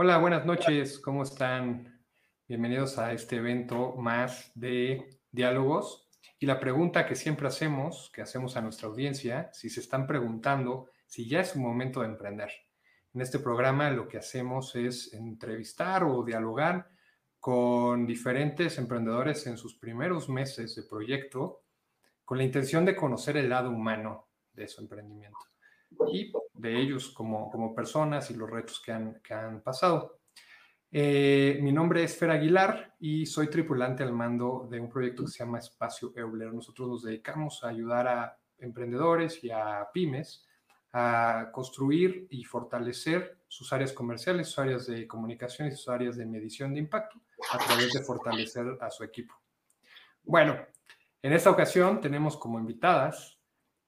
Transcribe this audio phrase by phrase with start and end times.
[0.00, 2.00] Hola, buenas noches, ¿cómo están?
[2.46, 6.08] Bienvenidos a este evento más de diálogos.
[6.38, 10.88] Y la pregunta que siempre hacemos, que hacemos a nuestra audiencia, si se están preguntando
[11.08, 12.48] si ya es un momento de emprender.
[13.12, 16.90] En este programa lo que hacemos es entrevistar o dialogar
[17.40, 21.64] con diferentes emprendedores en sus primeros meses de proyecto
[22.24, 25.48] con la intención de conocer el lado humano de su emprendimiento
[26.12, 30.20] y de ellos como, como personas y los retos que han, que han pasado.
[30.90, 35.30] Eh, mi nombre es Fer Aguilar y soy tripulante al mando de un proyecto que
[35.30, 36.52] se llama Espacio Euler.
[36.52, 40.46] Nosotros nos dedicamos a ayudar a emprendedores y a pymes
[40.92, 46.24] a construir y fortalecer sus áreas comerciales, sus áreas de comunicación y sus áreas de
[46.24, 47.20] medición de impacto
[47.52, 49.34] a través de fortalecer a su equipo.
[50.22, 50.58] Bueno,
[51.22, 53.38] en esta ocasión tenemos como invitadas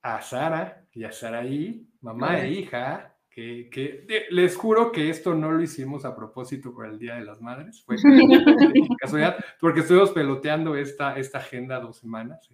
[0.02, 5.52] a Sara y a Saraí, mamá e hija, que, que, les juro que esto no
[5.52, 7.96] lo hicimos a propósito por el Día de las Madres, fue
[9.00, 12.50] casualidad, porque estuvimos peloteando esta, esta agenda dos semanas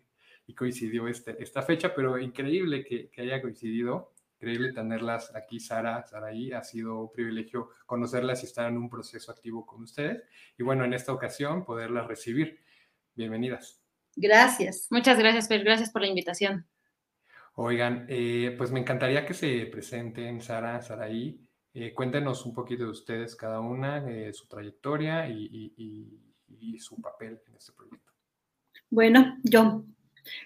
[0.46, 6.06] y coincidió este, esta fecha, pero increíble que, que haya coincidido, increíble tenerlas aquí, Sara,
[6.06, 10.22] Saraí, ha sido un privilegio conocerlas y estar en un proceso activo con ustedes,
[10.58, 12.60] y bueno, en esta ocasión poderlas recibir.
[13.14, 13.82] Bienvenidas.
[14.14, 14.88] Gracias.
[14.90, 15.64] Muchas gracias, Fer.
[15.64, 16.66] Gracias por la invitación.
[17.58, 21.40] Oigan, eh, pues me encantaría que se presenten, Sara, Saraí.
[21.72, 26.20] Eh, cuéntenos un poquito de ustedes cada una, de su trayectoria y,
[26.78, 28.12] su papel en este proyecto.
[28.90, 29.84] Bueno, yo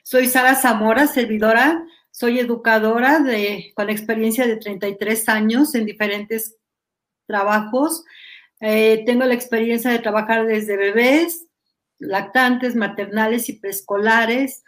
[0.04, 6.56] soy Sara Zamora, servidora, soy educadora de, con experiencia de 33 años en diferentes
[7.26, 8.04] trabajos.
[8.60, 11.46] Eh, tengo la experiencia de trabajar desde bebés,
[11.98, 14.62] lactantes, maternales y preescolares.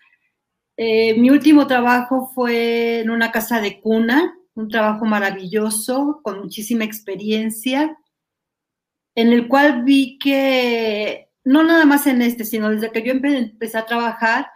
[0.76, 6.84] Eh, mi último trabajo fue en una casa de cuna, un trabajo maravilloso, con muchísima
[6.84, 7.96] experiencia,
[9.14, 13.78] en el cual vi que, no nada más en este, sino desde que yo empecé
[13.78, 14.46] a trabajar,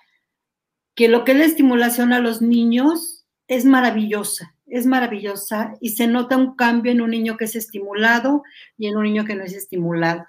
[0.95, 6.07] que lo que es la estimulación a los niños es maravillosa, es maravillosa y se
[6.07, 8.43] nota un cambio en un niño que es estimulado
[8.79, 10.27] y en un niño que no es estimulado.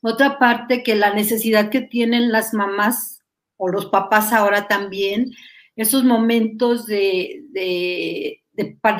[0.00, 3.15] Otra parte que la necesidad que tienen las mamás
[3.56, 5.32] o los papás ahora también,
[5.76, 8.42] esos momentos de, de,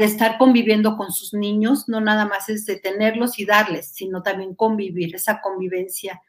[0.00, 4.54] estar conviviendo con sus niños, no nada más es de tenerlos y darles, sino también
[4.54, 6.20] convivir, esa convivencia,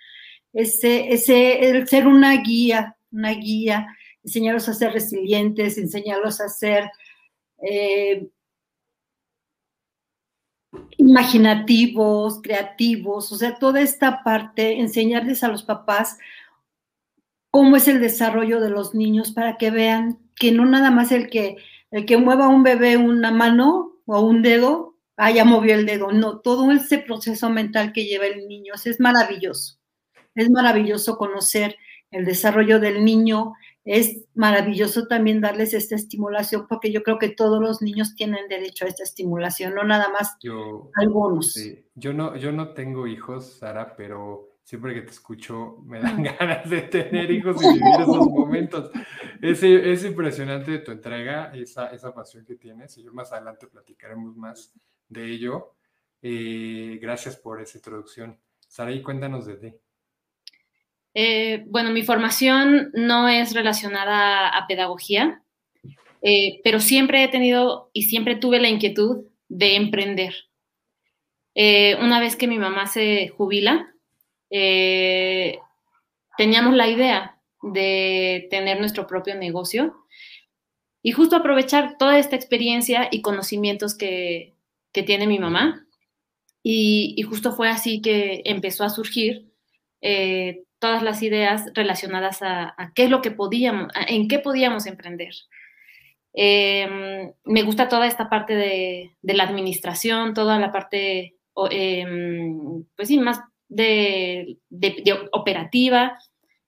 [0.53, 3.87] ese, ese, el ser una guía, una guía,
[4.23, 6.89] enseñarlos a ser resilientes, enseñarlos a ser
[7.61, 8.27] eh,
[10.97, 16.17] imaginativos, creativos, o sea, toda esta parte, enseñarles a los papás
[17.57, 21.27] cómo es el desarrollo de los niños para que vean que no nada más el
[21.27, 21.55] que,
[21.89, 26.11] el que mueva un bebé una mano o un dedo, ah, ya movió el dedo,
[26.11, 29.79] no, todo ese proceso mental que lleva el niño, es maravilloso,
[30.35, 31.75] es maravilloso conocer
[32.11, 33.53] el desarrollo del niño,
[33.85, 38.85] es maravilloso también darles esta estimulación porque yo creo que todos los niños tienen derecho
[38.85, 41.55] a esta estimulación, no nada más yo, algunos.
[41.95, 46.69] yo, no, yo no tengo hijos, Sara, pero siempre que te escucho me dan ganas
[46.69, 48.91] de tener hijos y vivir esos momentos.
[49.41, 54.35] Es, es impresionante tu entrega, esa, esa pasión que tienes y yo más adelante platicaremos
[54.35, 54.73] más
[55.07, 55.75] de ello.
[56.21, 58.37] Eh, gracias por esa introducción.
[58.67, 59.73] Sara, y cuéntanos de ti.
[61.13, 65.43] Eh, bueno, mi formación no es relacionada a pedagogía,
[66.21, 70.33] eh, pero siempre he tenido y siempre tuve la inquietud de emprender.
[71.55, 73.91] Una vez que mi mamá se jubila,
[76.37, 80.05] teníamos la idea de tener nuestro propio negocio
[81.01, 84.53] y justo aprovechar toda esta experiencia y conocimientos que,
[85.05, 85.85] tiene mi mamá.
[86.63, 89.53] Y, justo fue así que empezó a surgir
[90.79, 95.33] todas las ideas relacionadas a, qué es lo que podíamos, en qué podíamos emprender.
[96.33, 101.35] Em, me gusta toda esta parte de, la administración, toda la parte,
[101.71, 104.57] em, pues sí, más de,
[105.31, 106.17] operativa.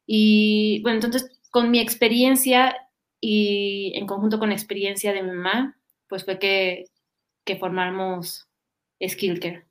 [0.05, 2.75] Y bueno, entonces con mi experiencia
[3.19, 6.85] y en conjunto con la experiencia de mi mamá, pues fue que,
[7.43, 8.47] que formamos
[9.05, 9.65] Skillcare.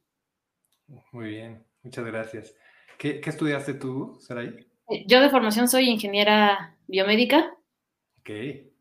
[1.13, 2.55] Muy bien, muchas gracias.
[2.99, 4.67] ¿Qué, estudiaste tú, Saray?
[4.91, 7.55] Eh, yo de formación soy ingeniera biomédica.
[8.21, 8.31] Ok.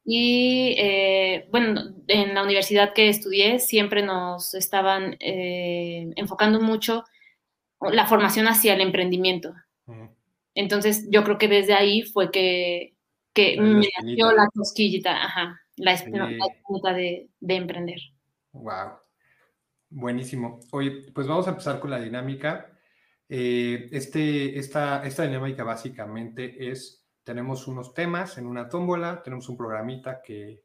[0.05, 7.03] Y eh, bueno, en la universidad que estudié siempre nos estaban eh, enfocando mucho
[7.91, 9.53] la formación hacia el emprendimiento.
[10.53, 12.95] Entonces yo creo que desde ahí fue que,
[13.33, 17.99] que me nació la cosquillita, ajá, la espinita de, de, emprender.
[18.53, 18.97] Wow.
[19.89, 20.59] Buenísimo.
[20.71, 22.71] Hoy, pues vamos a empezar con la dinámica.
[23.29, 29.57] Eh, este, esta, esta dinámica básicamente es, tenemos unos temas en una tómbola, tenemos un
[29.57, 30.63] programita que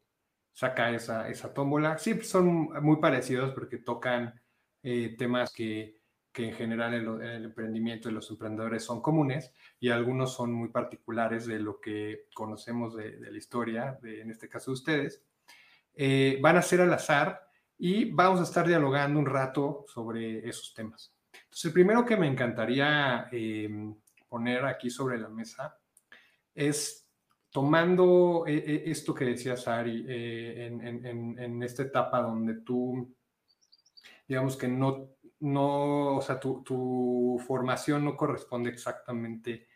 [0.51, 1.97] saca esa, esa tómbola.
[1.97, 4.41] Sí, son muy parecidos porque tocan
[4.81, 6.02] eh, temas que,
[6.33, 10.69] que, en general en, el emprendimiento de los emprendedores son comunes y algunos son muy
[10.69, 15.23] particulares de lo que conocemos de, la historia, de, en este caso de ustedes.
[15.95, 17.47] Eh, van a ser al azar
[17.77, 21.13] y vamos a estar dialogando un rato sobre esos temas.
[21.33, 23.95] Entonces, el primero que me encantaría em,
[24.27, 25.77] poner aquí sobre la mesa
[26.53, 27.03] es
[27.51, 33.15] tomando eh, eh, esto que decías, Ari, eh, en, esta etapa donde tú,
[34.27, 35.09] digamos que no,
[35.43, 39.67] no o sea, tu, formación no corresponde exactamente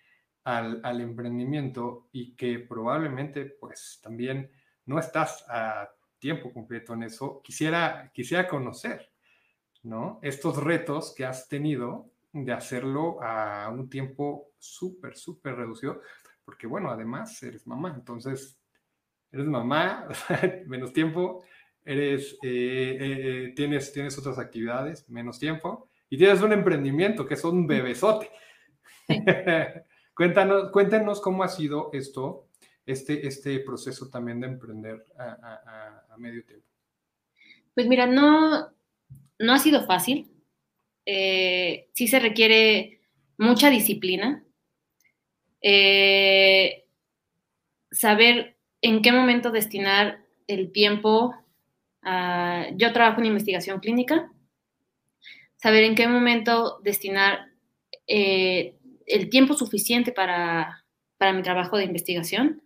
[0.45, 4.49] al, al, emprendimiento y que probablemente, pues, también
[4.85, 9.11] no estás a tiempo completo en eso, quisiera, quisiera conocer,
[9.83, 10.19] ¿no?
[10.21, 16.01] Estos retos que has tenido de hacerlo a un tiempo súper, súper reducido,
[16.45, 18.57] porque bueno, además eres mamá, entonces
[19.31, 20.07] eres mamá,
[20.65, 21.43] menos tiempo,
[21.87, 27.35] eres, eh, eh, eh, tienes, tienes otras actividades, menos tiempo, y tienes un emprendimiento que
[27.35, 28.29] es un bebesote.
[30.13, 32.49] cuéntanos, cuéntanos cómo ha sido esto
[32.85, 36.65] este, este proceso también de emprender a, medio tiempo?
[37.73, 38.69] Pues mira, no,
[39.39, 40.29] no ha sido fácil.
[41.05, 43.01] Eh, sí se requiere
[43.37, 44.43] mucha disciplina.
[47.91, 51.35] Saber en qué momento destinar el tiempo.
[52.03, 54.31] Yo trabajo en investigación clínica.
[55.57, 57.47] Saber en qué momento destinar
[58.05, 60.85] eh, el tiempo suficiente para,
[61.17, 62.61] para mi trabajo de investigación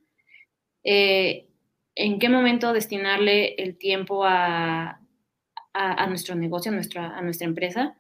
[0.84, 1.48] eh,
[1.96, 5.00] en qué momento destinarle el tiempo a,
[6.08, 7.98] nuestro negocio, a nuestra, a nuestra empresa.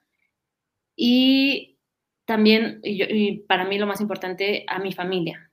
[0.96, 1.78] Y
[2.26, 2.82] también,
[3.48, 5.52] para mí lo más importante, a mi familia.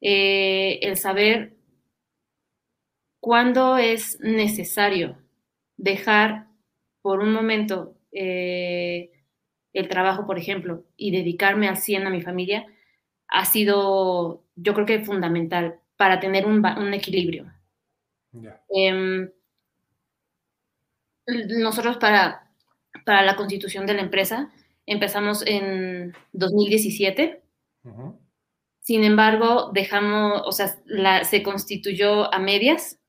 [0.00, 1.55] Eh, el saber
[3.26, 5.18] cuándo es necesario
[5.76, 6.46] dejar
[7.02, 9.10] por un momento eh,
[9.72, 12.66] el trabajo, por ejemplo, y dedicarme al 100 a mi familia,
[13.26, 17.52] ha sido, yo creo que fundamental para tener un, equilibrio.
[18.68, 19.28] Em,
[21.26, 22.48] nosotros para,
[23.04, 24.52] para la constitución de la empresa
[24.86, 27.42] empezamos en 2017.
[28.82, 30.78] Sin embargo, dejamos, o sea,
[31.24, 33.00] se constituyó a medias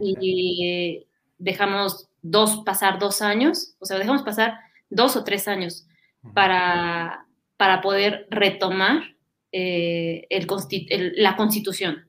[0.00, 1.06] y
[1.38, 4.58] dejamos dos, pasar dos años, o sea, dejamos pasar
[4.90, 5.86] dos o tres años
[6.34, 7.26] para,
[7.56, 9.16] para poder retomar
[9.52, 12.08] eh, el, la constitución.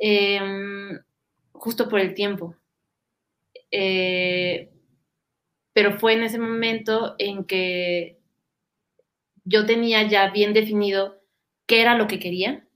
[0.00, 0.98] Em,
[1.52, 2.54] justo por el tiempo.
[3.70, 4.70] Eh,
[5.72, 8.18] pero fue en ese momento en que
[9.44, 11.20] yo tenía ya bien definido
[11.66, 12.67] qué era lo que quería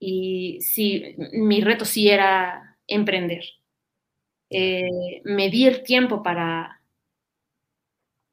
[0.00, 3.44] y si mi reto sí era emprender.
[4.48, 6.80] Eh, me di el tiempo para,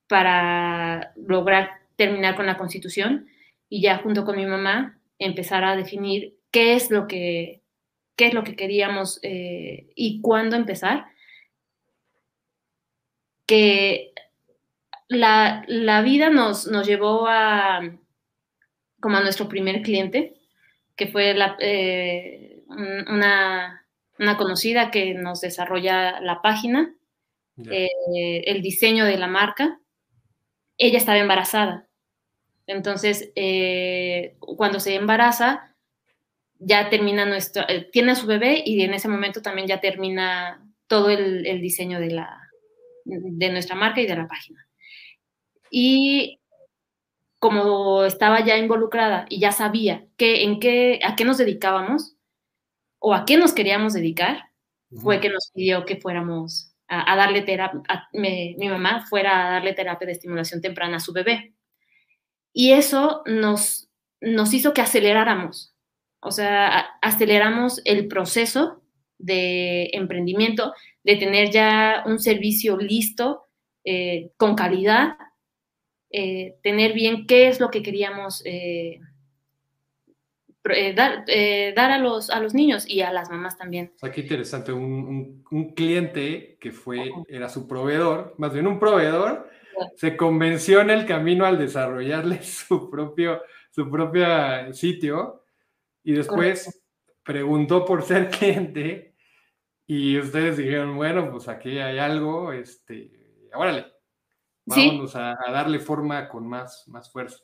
[0.07, 3.27] para lograr terminar con la constitución
[3.69, 7.61] y ya junto con mi mamá empezar a definir qué es lo que,
[8.15, 11.05] qué es lo que queríamos eh, y cuándo empezar.
[13.45, 14.13] Que
[15.09, 15.65] la,
[16.03, 17.81] vida nos, nos, llevó a
[18.99, 20.36] como a nuestro primer cliente,
[20.97, 23.85] que fue la, eh, una,
[24.19, 26.93] una, conocida que nos desarrolla la página,
[27.71, 29.79] eh, el diseño de la marca.
[30.77, 31.87] Ella estaba embarazada
[32.67, 35.73] entonces, eh, cuando se embaraza,
[36.59, 41.09] ya termina nuestro, tiene a su bebé y en ese momento también ya termina todo
[41.09, 42.41] el, diseño de, la,
[43.05, 44.67] de nuestra marca y de la página.
[45.71, 46.41] Y
[47.39, 52.15] como estaba ya involucrada y ya sabía que, en qué, a qué nos dedicábamos
[52.99, 54.45] o a qué nos queríamos dedicar,
[55.01, 57.81] fue que nos pidió que fuéramos a, darle terapia,
[58.13, 61.53] mi mamá fuera a darle terapia de estimulación temprana a su bebé.
[62.53, 63.89] Y eso nos,
[64.21, 65.75] nos hizo que aceleráramos,
[66.21, 68.81] o sea, aceleramos el proceso
[69.19, 73.43] de emprendimiento, de tener ya un servicio listo,
[73.83, 75.17] eh, con calidad,
[76.11, 78.99] eh, tener bien qué es lo que queríamos eh,
[80.95, 81.25] dar,
[81.75, 83.93] dar a, los, a los niños y a las mamás también.
[83.95, 88.79] O sea, qué interesante, un, un cliente que fue, era su proveedor, más bien un
[88.79, 89.49] proveedor
[89.95, 93.89] se convenció en el camino al desarrollarle su propio, su
[94.73, 95.43] sitio
[96.03, 96.83] y después
[97.23, 99.15] preguntó por ser cliente
[99.85, 103.11] Y ustedes dijeron, bueno, pues aquí hay algo, este,
[103.53, 103.85] órale,
[104.67, 107.39] vámonos a, darle forma con más, más fuerza.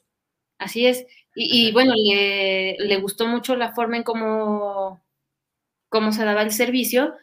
[0.60, 1.06] Así es.
[1.36, 5.04] Y, bueno, le, le, gustó mucho la forma en cómo,
[5.90, 7.16] cómo se daba el servicio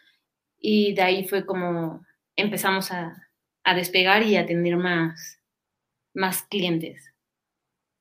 [0.58, 2.04] y de ahí fue como
[2.36, 3.30] empezamos a,
[3.64, 5.40] a despegar y a tener más,
[6.14, 7.14] más clientes.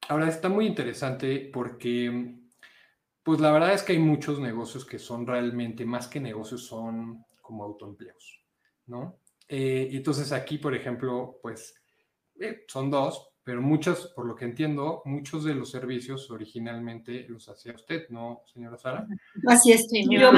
[0.07, 2.35] Ahora está muy interesante porque,
[3.23, 7.23] pues la verdad es que hay muchos negocios que son realmente, más que negocios, son
[7.41, 8.41] como autoempleos,
[8.87, 9.19] ¿no?
[9.47, 11.75] Eh, entonces aquí, por ejemplo, pues
[12.39, 17.49] eh, son dos, pero muchos, por lo que entiendo, muchos de los servicios originalmente los
[17.49, 19.07] hacía usted, ¿no, señora Sara?
[19.47, 20.35] Así es, señor.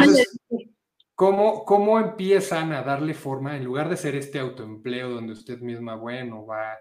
[1.13, 5.95] ¿Cómo, ¿Cómo empiezan a darle forma, en lugar de ser este autoempleo donde usted misma,
[5.95, 6.77] bueno, va,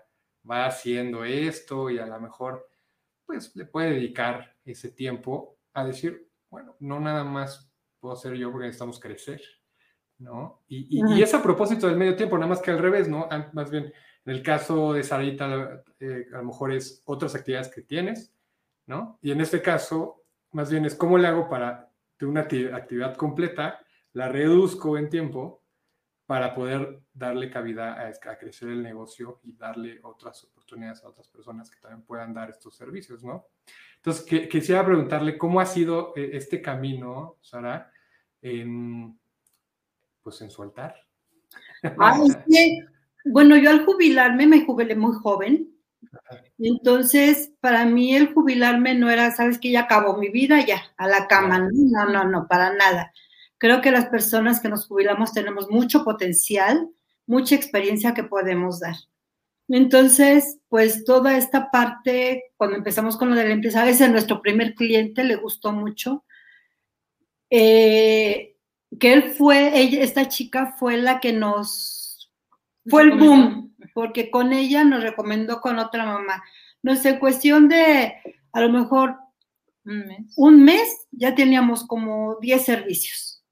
[0.48, 2.66] va haciendo esto y a lo mejor,
[3.26, 8.50] pues le puede dedicar ese tiempo a decir, bueno, no nada más puedo hacer yo
[8.50, 9.42] porque necesitamos crecer,
[10.18, 10.62] ¿no?
[10.68, 13.28] Y, y, es a propósito del medio tiempo, nada más que al revés, ¿no?
[13.52, 13.92] Más bien,
[14.24, 18.32] en el caso de Sarita, eh, a lo mejor es otras actividades que tienes,
[18.86, 19.18] ¿no?
[19.22, 23.80] Y en este caso, más bien es cómo le hago para de una actividad completa
[24.12, 25.62] la reduzco en tiempo
[26.26, 31.70] para poder darle cabida a, crecer el negocio y darle otras oportunidades a otras personas
[31.70, 33.46] que también puedan dar estos servicios, ¿no?
[33.96, 37.90] Entonces, que, quisiera preguntarle cómo ha sido eh, este camino, Sara,
[38.40, 39.18] en,
[40.22, 40.94] pues en su altar.
[43.24, 45.68] Bueno, yo al jubilarme me jubilé muy joven.
[46.58, 51.06] Entonces, para mí el jubilarme no era, sabes que ya acabó mi vida, ya, a
[51.06, 53.12] la cama, no, no, no, para nada.
[53.58, 56.88] Creo que las personas que nos jubilamos tenemos mucho potencial,
[57.26, 58.96] mucha experiencia que podemos dar.
[59.68, 64.74] Entonces, pues toda esta parte, cuando empezamos con lo de la empresa, es nuestro primer
[64.74, 66.24] cliente, le gustó mucho.
[67.50, 68.56] Eh,
[68.98, 71.99] que él fue, ella, esta chica fue la que nos,
[72.90, 76.42] fue el boom, porque con ella nos recomendó con otra mamá.
[76.82, 78.14] No sé, cuestión de
[78.52, 79.16] a lo mejor
[79.84, 83.44] un mes, un mes ya teníamos como 10 servicios.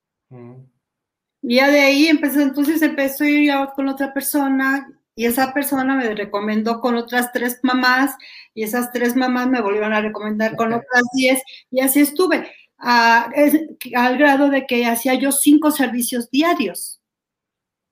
[1.43, 5.97] Y ya de ahí empezó, entonces empezó a ir con otra persona y esa persona
[5.97, 8.15] me recomendó con otras tres mamás
[8.55, 14.19] y esas tres mamás me volvieron a recomendar con otras diez y así estuve, al
[14.19, 16.98] grado de que hacía yo cinco servicios diarios.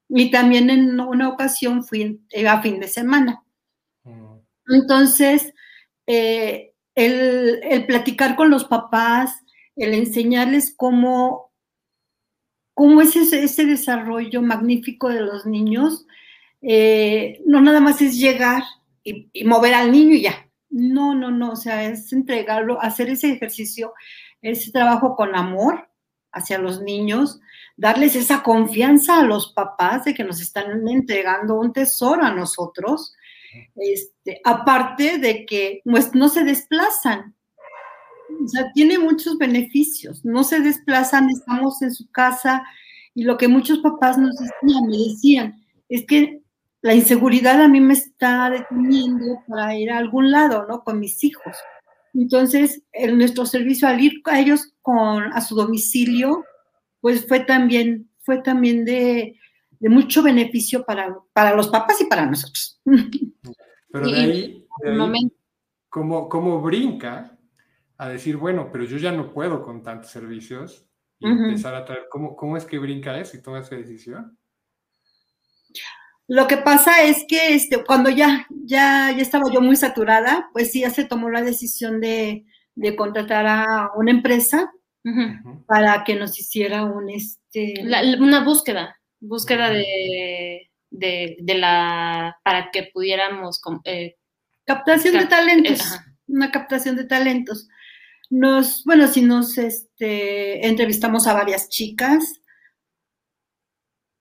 [0.08, 3.42] Y también en una ocasión fui a fin de semana.
[4.68, 5.52] Entonces,
[6.06, 9.34] eh, el, el platicar con los papás,
[9.76, 11.46] el enseñarles cómo
[12.76, 16.06] cómo es ese, desarrollo magnífico de los niños.
[16.60, 18.62] Eh, no nada más es llegar
[19.02, 20.46] y, mover al niño y ya.
[20.68, 23.94] No, no, no, o sea, es entregarlo, hacer ese ejercicio,
[24.42, 25.88] ese trabajo con amor
[26.32, 27.40] hacia los niños,
[27.76, 33.14] darles esa confianza a los papás de que nos están entregando un tesoro a nosotros,
[33.76, 37.34] este, aparte de que pues, no se desplazan,
[38.44, 40.24] o sea, tiene muchos beneficios.
[40.24, 42.64] No se desplazan, estamos en su casa
[43.14, 46.42] y lo que muchos papás nos decían, me decían, es que
[46.82, 50.84] la inseguridad a mí me está deteniendo para ir a algún lado, ¿no?
[50.84, 51.56] Con mis hijos.
[52.14, 56.44] Entonces, el, nuestro servicio al ir a ellos con, a su domicilio,
[57.06, 59.38] pues fue también, fue también de,
[59.78, 62.80] de mucho beneficio para, para los papás y para nosotros.
[63.92, 64.66] Pero de ahí,
[65.88, 67.38] ¿cómo, ¿cómo brinca
[67.96, 70.84] a decir, bueno, pero yo ya no puedo con tantos servicios
[71.20, 74.36] y empezar a traer, ¿cómo, ¿cómo, es que brinca eso y toma esa decisión?
[76.26, 80.72] Lo que pasa es que este, cuando ya, ya, ya estaba yo muy saturada, pues
[80.72, 84.72] sí, ya se tomó la decisión de, de contratar a una empresa
[85.66, 87.74] para que nos hiciera un, este...
[88.18, 93.60] una búsqueda, búsqueda de, de, de, la, para que pudiéramos...
[93.84, 94.16] Eh,
[94.64, 97.68] captación de talentos, eh, una captación de talentos.
[98.30, 102.40] Nos, bueno, si nos este, entrevistamos a varias chicas,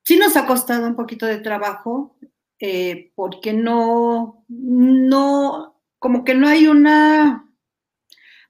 [0.04, 2.16] sí nos ha costado un poquito de trabajo,
[2.60, 7.45] eh, porque no, no, como que no hay una...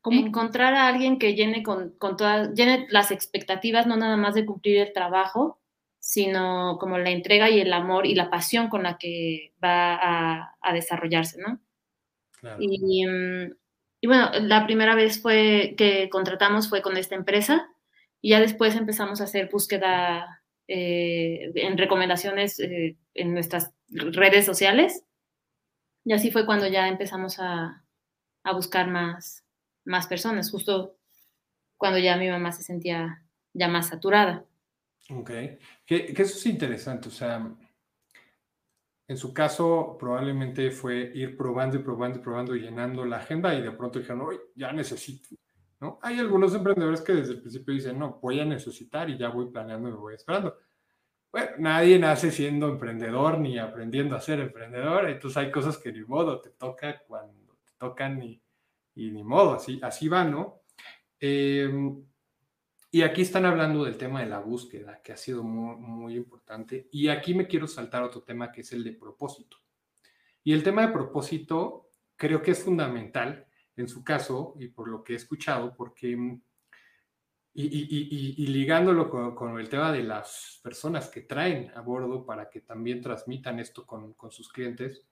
[0.06, 0.28] Como...
[0.28, 4.46] Encontrar a alguien que llene con, con todas, llene las expectativas, no nada más de
[4.46, 5.60] cumplir el trabajo,
[6.00, 10.56] sino como la entrega y el amor y la pasión con la que va a,
[10.62, 11.60] a desarrollarse, ¿no?
[12.40, 12.58] Claro.
[12.60, 13.56] Y, mm,
[14.02, 17.68] y bueno, la primera vez fue que contratamos fue con esta empresa
[18.22, 25.04] y ya después empezamos a hacer búsqueda eh, en recomendaciones eh, en nuestras redes sociales.
[26.04, 27.84] Y así fue cuando ya empezamos a,
[28.44, 29.45] a, buscar más,
[29.86, 30.98] más personas, justo
[31.78, 33.24] cuando ya mi mamá se sentía
[33.54, 34.46] ya más saturada.
[35.10, 35.30] Ok,
[35.86, 37.56] que, que eso es interesante, o sea,
[39.08, 43.62] en su caso, probablemente fue ir probando y probando y probando llenando la agenda y
[43.62, 45.36] de pronto dijeron, hoy ya necesito.
[45.80, 46.00] ¿no?
[46.02, 49.52] Hay algunos emprendedores que desde el principio dicen, no, voy a necesitar y ya voy
[49.52, 50.58] planeando y me voy esperando.
[51.32, 56.02] Bueno, nadie nace siendo emprendedor ni aprendiendo a ser emprendedor, entonces hay cosas que ni
[56.02, 58.42] modo, te toca cuando te tocan y,
[58.96, 60.62] y ni modo, así, así va, ¿no?
[61.20, 61.70] Eh,
[62.96, 66.88] y aquí están hablando del tema de la búsqueda, que ha sido muy, importante.
[66.94, 69.58] Y aquí me quiero saltar otro tema que es el de propósito.
[70.46, 75.04] Y el tema de propósito creo que es fundamental en su caso, y por lo
[75.04, 76.42] que he escuchado, porque, mm,
[77.56, 83.02] y, ligándolo con, el tema de las personas que traen a bordo para que también
[83.02, 85.06] transmitan esto con, sus clientes,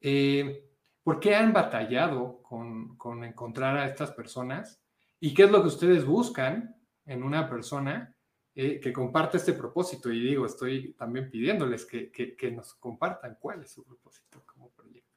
[0.00, 0.75] eh,
[1.06, 4.82] ¿por qué han batallado con, con encontrar a estas personas?
[5.20, 8.12] ¿Y qué es lo que ustedes buscan en una persona
[8.58, 10.10] eh, que comparte este propósito.
[10.10, 12.10] Y digo, estoy también pidiéndoles que,
[12.52, 15.12] nos compartan cuál es su propósito como proyecto.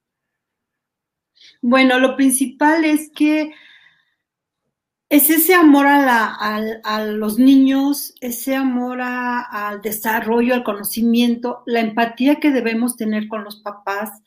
[1.62, 3.53] Bueno, lo principal es que
[5.08, 12.51] es ese amor a, los niños, ese amor al desarrollo, al conocimiento, la empatía que
[12.51, 14.22] debemos tener con los papás,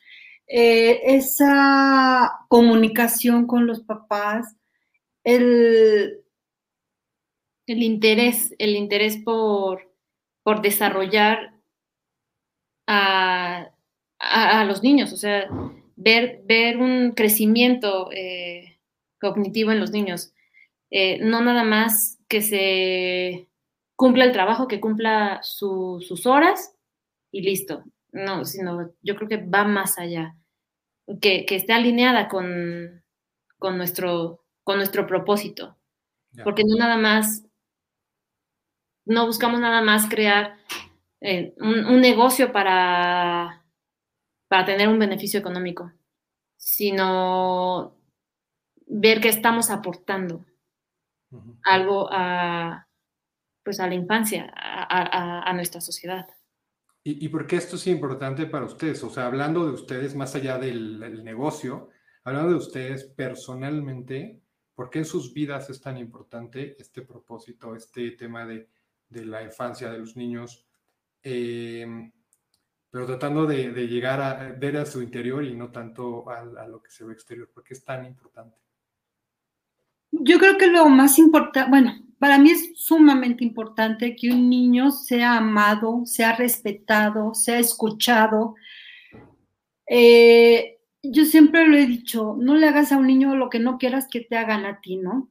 [0.47, 4.57] eh, esa comunicación con los papás,
[5.25, 6.23] el,
[7.67, 9.93] el interés, el interés por,
[10.43, 11.55] por desarrollar
[12.87, 13.69] a,
[14.67, 15.49] los niños, o sea,
[15.97, 18.79] ver, ver un crecimiento eh,
[19.21, 20.33] cognitivo en los niños.
[20.91, 23.49] Eh, no nada más que se
[23.97, 26.75] cumpla el trabajo, que cumpla sus horas
[27.33, 27.85] y listo.
[28.13, 30.37] No, sino yo creo que va más allá.
[31.21, 33.03] Que, esté alineada con,
[33.59, 35.77] con, nuestro, con nuestro propósito.
[36.45, 37.45] Porque no nada más
[39.05, 40.57] no buscamos nada más crear
[41.21, 43.65] eh, un, negocio para,
[44.49, 45.93] para tener un beneficio económico,
[46.57, 47.97] sino
[48.87, 50.45] ver que estamos aportando
[51.65, 52.87] algo a,
[53.65, 56.29] pues a la infancia, a, nuestra sociedad.
[57.05, 59.03] ¿Y, por qué esto es importante para ustedes?
[59.03, 61.89] O sea, hablando de ustedes más allá del negocio,
[62.23, 64.41] hablando de ustedes personalmente,
[64.75, 68.69] ¿por qué en sus vidas es tan importante este propósito, este tema de
[69.13, 70.67] de la infancia de los niños,
[71.23, 71.87] eh,
[72.91, 76.91] pero tratando de, llegar a ver a su interior y no tanto a, lo que
[76.91, 78.57] se ve exterior, porque es tan importante.
[80.25, 84.93] Yo creo que lo más importante, bueno, para mí es sumamente importante que un niño
[84.93, 88.55] sea amado, sea respetado, sea escuchado.
[89.89, 93.79] Eh, yo siempre lo he dicho, no le hagas a un niño lo que no
[93.79, 95.29] quieras que te hagan a ti, ¿no?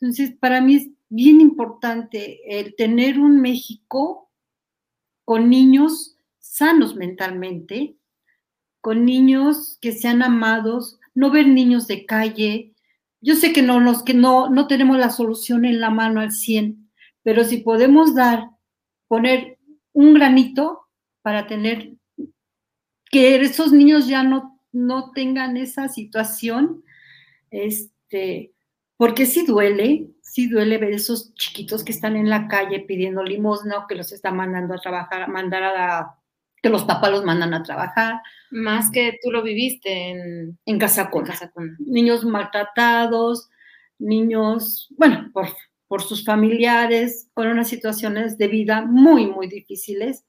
[0.00, 4.30] Entonces, para mí es bien importante el tener un México
[5.26, 7.96] con niños sanos mentalmente,
[8.80, 12.74] con niños que sean amados, no ver niños de calle.
[13.20, 16.32] Yo sé que no, los que no, no tenemos la solución en la mano al
[16.32, 16.90] 100,
[17.22, 18.50] pero si podemos dar,
[19.08, 19.58] poner
[19.92, 20.88] un granito
[21.22, 21.92] para tener
[23.10, 26.84] que esos niños ya no, no tengan esa situación,
[27.50, 28.52] este,
[28.96, 33.78] porque sí duele, sí duele ver esos chiquitos que están en la calle pidiendo limosna
[33.78, 36.19] o que los están mandando a trabajar, mandar a
[36.62, 38.20] que los papás los mandan a trabajar.
[38.50, 41.24] Más que tú lo viviste en, en Casa con
[41.78, 43.48] Niños maltratados,
[43.98, 45.48] niños, bueno, por,
[45.86, 50.24] por sus familiares, con unas situaciones de vida muy, muy difíciles,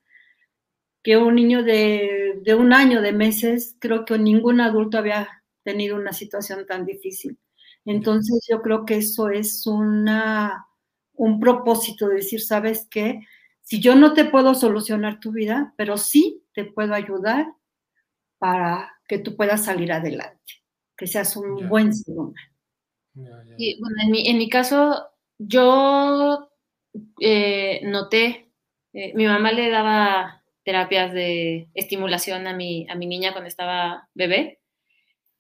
[1.04, 5.28] que un niño de, de un año, de meses, creo que ningún adulto había
[5.64, 7.40] tenido una situación tan difícil.
[7.86, 10.68] Entonces yo creo que eso es una,
[11.14, 13.22] un propósito de decir, ¿sabes qué?
[13.72, 17.54] Si yo no te puedo solucionar tu vida, pero sí te puedo ayudar
[18.38, 20.56] para que tú puedas salir adelante,
[20.98, 22.36] que seas un buen ser humano.
[23.58, 26.52] Y, bueno, en, mi, en mi caso, yo
[27.22, 28.52] eh, noté,
[28.92, 34.10] eh, mi mamá le daba terapias de estimulación a mi, a mi niña cuando estaba
[34.14, 34.60] bebé,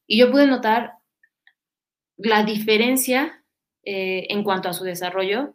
[0.07, 0.93] y yo pude notar
[2.15, 3.43] la diferencia
[3.83, 5.53] eh, en cuanto a su desarrollo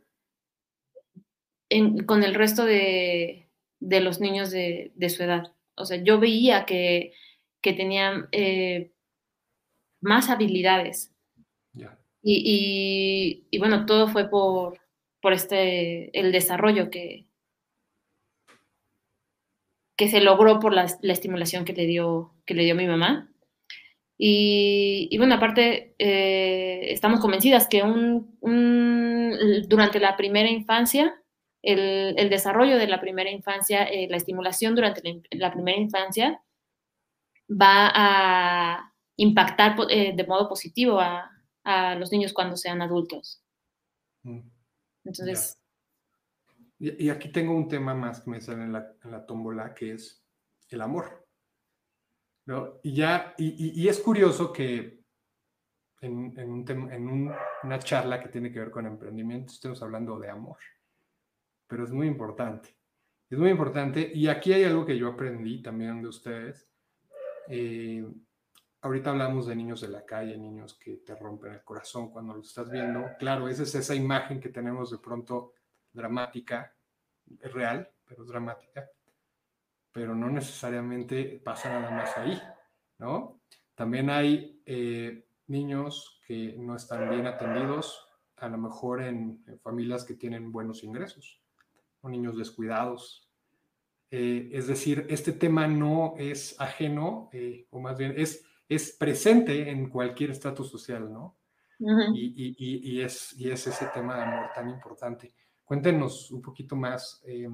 [2.07, 3.49] con el resto de,
[3.81, 5.53] los niños de, su edad.
[5.77, 7.13] O sea, yo veía que,
[7.61, 8.93] tenían eh,
[10.01, 11.13] más habilidades.
[12.23, 14.81] Y, bueno, todo fue por,
[15.21, 17.27] por este, el desarrollo que,
[19.97, 23.31] que se logró por la, la estimulación que le, dio, que le dio mi mamá.
[24.19, 28.35] Y, bueno, aparte, eh, estamos convencidas que un,
[29.69, 31.21] durante la primera infancia
[31.67, 35.03] el, desarrollo de la primera infancia, eh, la estimulación durante
[35.33, 36.41] la, primera infancia
[37.51, 41.33] va a impactar eh, de modo positivo a,
[41.99, 43.43] los niños cuando sean adultos.
[44.23, 44.39] Mm.
[45.05, 45.61] Entonces...
[46.79, 50.23] Y, aquí tengo un tema más que me sale en la, en tómbola, que es
[50.69, 51.27] el amor.
[52.85, 55.01] Y ya, y, es curioso que
[56.03, 60.59] en, en una charla que tiene que ver con emprendimiento estemos hablando de amor
[61.67, 62.77] pero es muy importante.
[63.29, 64.11] Es muy importante.
[64.15, 66.69] Y aquí hay algo que yo aprendí también de ustedes.
[67.49, 68.07] Eh,
[68.83, 72.49] ahorita hablamos de niños de la calle, niños que te rompen el corazón cuando los
[72.49, 73.05] estás viendo.
[73.19, 75.55] Claro, esa es esa imagen que tenemos de pronto
[75.93, 76.73] dramática,
[77.41, 78.89] real, pero dramática.
[79.91, 82.41] Pero no necesariamente pasa nada más ahí,
[82.99, 83.41] ¿no?
[83.75, 90.15] También hay eh, niños que no están bien atendidos, a lo mejor en familias que
[90.15, 91.43] tienen buenos ingresos
[92.09, 93.29] niños descuidados.
[94.11, 99.69] Eh, es decir, este tema no es ajeno, eh, o más bien es, es presente
[99.71, 101.37] en cualquier estatus social, ¿no?
[101.79, 105.35] y, es, y es ese tema de amor tan importante.
[105.65, 107.49] Cuéntenos un poquito más, eh,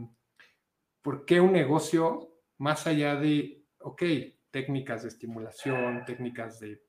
[1.00, 4.02] ¿por qué un negocio, más allá de, ok,
[4.50, 6.84] técnicas de estimulación, técnicas de,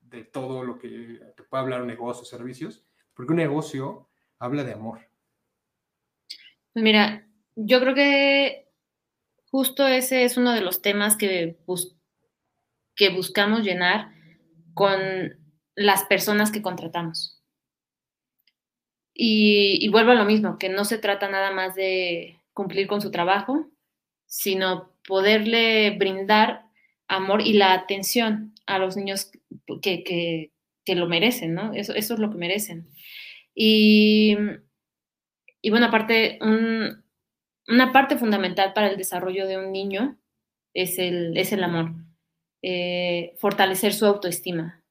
[0.00, 4.74] de todo lo que te puede hablar un negocio, servicios, porque un negocio habla de
[4.74, 5.00] amor?
[6.76, 8.68] Mira, yo creo que
[9.50, 11.56] justo ese es uno de los temas que,
[12.94, 14.12] que buscamos llenar
[14.74, 15.00] con
[15.74, 17.42] las personas que contratamos.
[19.14, 23.10] Y, vuelvo a lo mismo, que no se trata nada más de cumplir con su
[23.10, 23.70] trabajo,
[24.26, 26.66] sino poderle brindar
[27.08, 29.30] amor y la atención a los niños
[29.80, 30.52] que,
[30.88, 31.72] lo merecen, ¿no?
[31.72, 32.86] Eso, eso es lo que merecen.
[33.54, 34.36] Y
[35.66, 40.16] y bueno, aparte, una parte fundamental para el desarrollo de un niño
[40.72, 41.90] es el, es el amor,
[42.62, 44.84] eh, fortalecer su autoestima.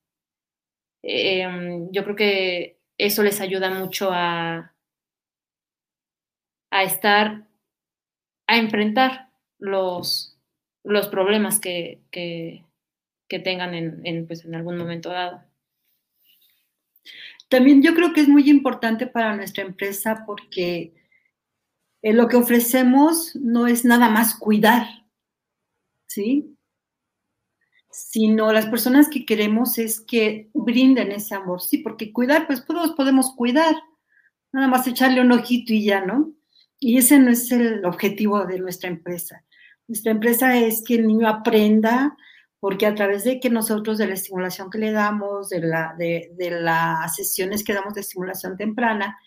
[1.01, 4.75] Em, yo creo que eso les ayuda mucho a,
[6.71, 7.47] a estar,
[8.45, 10.38] a enfrentar los,
[10.83, 12.01] los problemas que,
[13.29, 15.41] tengan en, pues, en algún momento dado.
[17.49, 20.93] También yo creo que es muy importante para nuestra empresa porque
[22.01, 24.86] eh, lo que ofrecemos no es nada más cuidar,
[26.08, 26.55] ¿sí?
[27.91, 32.91] Sino las personas que queremos es que brinden ese amor, sí, porque cuidar, pues todos
[32.91, 33.75] podemos cuidar,
[34.51, 36.34] nada más echarle un ojito y ya, ¿no?
[36.79, 39.43] Y ese no es el objetivo de nuestra empresa.
[39.88, 42.15] Nuestra empresa es que el niño aprenda,
[42.65, 46.32] porque a través de que nosotros, de la estimulación que le damos, de, la, de,
[46.49, 49.19] las sesiones que damos de estimulación temprana,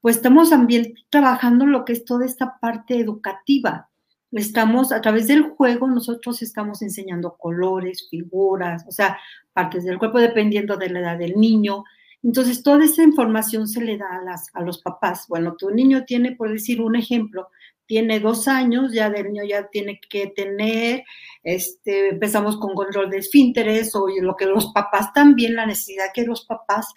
[0.00, 3.90] pues estamos también trabajando lo que es toda esta parte educativa.
[4.30, 9.18] Estamos, a través del juego, nosotros estamos enseñando colores, figuras, o sea,
[9.52, 11.82] partes del cuerpo dependiendo de la edad del niño.
[12.22, 15.26] Entonces, toda esa información se le da a, las, a los papás.
[15.28, 17.48] Bueno, tu niño tiene, por decir un ejemplo,
[17.86, 21.04] tiene dos años, ya del niño ya tiene que tener,
[21.42, 26.24] este, empezamos con control de esfínteres o lo que los papás también, la necesidad que
[26.24, 26.92] los papás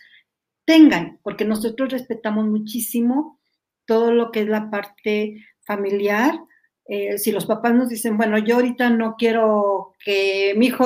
[0.66, 3.40] tengan, porque nosotros respetamos muchísimo
[3.86, 6.40] todo lo que es la parte familiar.
[6.86, 10.86] Eh, si los papás nos dicen, bueno, yo ahorita no quiero que mi hijo,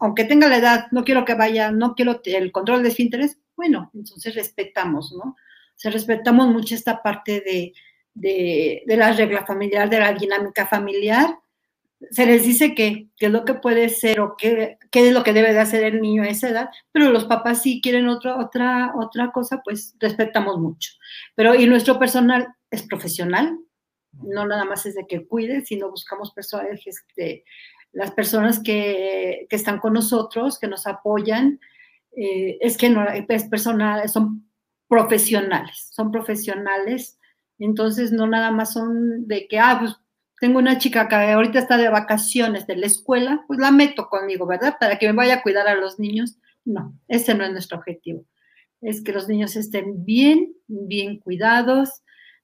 [0.00, 3.90] aunque tenga la edad, no quiero que vaya, no quiero el control de esfínteres, bueno,
[3.94, 5.30] entonces respetamos, ¿no?
[5.30, 5.36] O
[5.76, 7.72] sea, respetamos mucho esta parte de,
[8.14, 11.38] de, la regla familiar, de la dinámica familiar,
[12.10, 15.34] se les dice qué es lo que puede ser o qué, qué, es lo que
[15.34, 18.92] debe de hacer el niño a esa edad, pero los papás si quieren otra, otra,
[18.96, 20.92] otra cosa, pues respetamos mucho.
[21.34, 23.58] Pero y nuestro personal es profesional,
[24.22, 27.44] no nada más es de que cuide, sino buscamos personas, este,
[27.92, 31.60] las personas que, que, están con nosotros, que nos apoyan,
[32.16, 34.48] eh, es que no, es personal, son
[34.88, 37.19] profesionales, son profesionales
[37.60, 39.96] entonces, no nada más son de que, ah, pues
[40.40, 44.46] tengo una chica que ahorita está de vacaciones de la escuela, pues la meto conmigo,
[44.46, 44.76] ¿verdad?
[44.80, 46.38] Para que me vaya a cuidar a los niños.
[46.64, 48.24] No, ese no es nuestro objetivo.
[48.80, 52.02] Es que los niños estén bien, bien cuidados,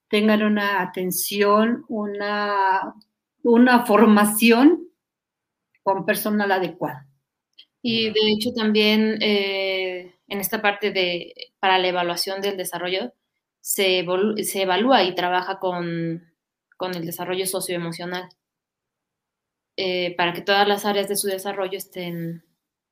[0.09, 2.94] tengan una atención, una,
[3.42, 4.87] una formación
[5.83, 7.00] con personal adecuado.
[7.81, 13.12] Y de hecho también eh, en esta parte de, para la evaluación del desarrollo,
[13.66, 16.22] se, evalúa y trabaja con,
[16.94, 18.29] el desarrollo socioemocional
[19.76, 22.44] eh, para que todas las áreas de su desarrollo estén,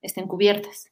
[0.02, 0.90] estén cubiertas.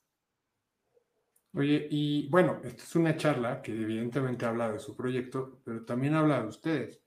[1.55, 6.15] Oye, y bueno, esta es una charla que evidentemente habla de su proyecto, pero también
[6.15, 7.01] habla de ustedes.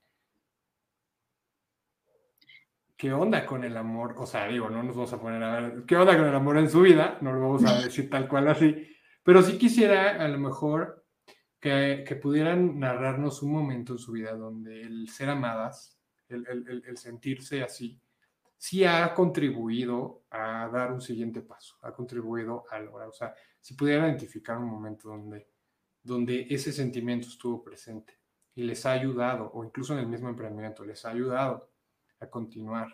[2.98, 4.16] ¿qué onda con el amor?
[4.18, 6.58] O sea, digo, no nos vamos a poner a ver, ¿qué onda con el amor
[6.58, 7.18] en su vida?
[7.22, 8.88] No lo vamos a decir tal cual así,
[9.24, 11.05] pero sí quisiera a lo mejor
[11.66, 15.98] que, que pudieran narrarnos un momento en su vida donde el ser amadas,
[16.30, 18.00] el, el, el sentirse así,
[18.56, 23.74] sí ha contribuido a dar un siguiente paso, ha contribuido a lograr, o sea, si
[23.74, 25.50] pudiera identificar un momento donde,
[26.04, 28.14] donde ese sentimiento estuvo presente
[28.54, 31.72] y les ha ayudado, o incluso en el mismo emprendimiento, les ha ayudado
[32.20, 32.94] a continuar,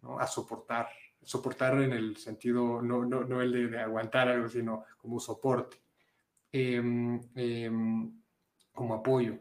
[0.00, 0.16] ¿no?
[0.20, 0.88] a soportar,
[1.20, 5.82] soportar en el sentido, no, no, no el de, de, aguantar algo, sino como soporte,
[6.52, 6.82] eh,
[7.36, 7.70] eh,
[8.72, 9.38] como apoyo.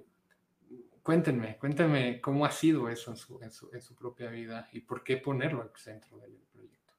[1.02, 4.82] Cuéntenme, cuéntenme cómo ha sido eso en su, en, su, en su, propia vida y
[4.82, 6.94] por qué ponerlo al centro del proyecto.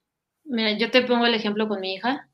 [0.44, 2.28] Mira, yo te pongo el ejemplo con mi hija.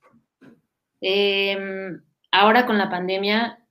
[1.02, 1.98] Eh,
[2.30, 3.66] ahora con la pandemia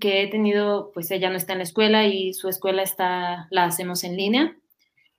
[0.00, 3.64] que he tenido, pues ella no está en la escuela y su escuela está, la
[3.64, 4.56] hacemos en línea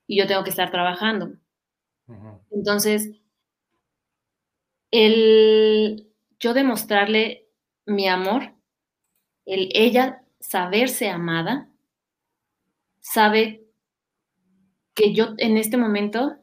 [0.07, 1.37] y yo tengo que estar trabajando.
[2.07, 2.39] Uh -huh.
[2.51, 3.11] Entonces,
[4.91, 6.07] el
[6.39, 7.48] yo demostrarle
[7.89, 8.53] mi amor,
[9.45, 11.69] el ella saberse amada,
[12.99, 13.63] sabe
[14.93, 16.37] que yo en este momento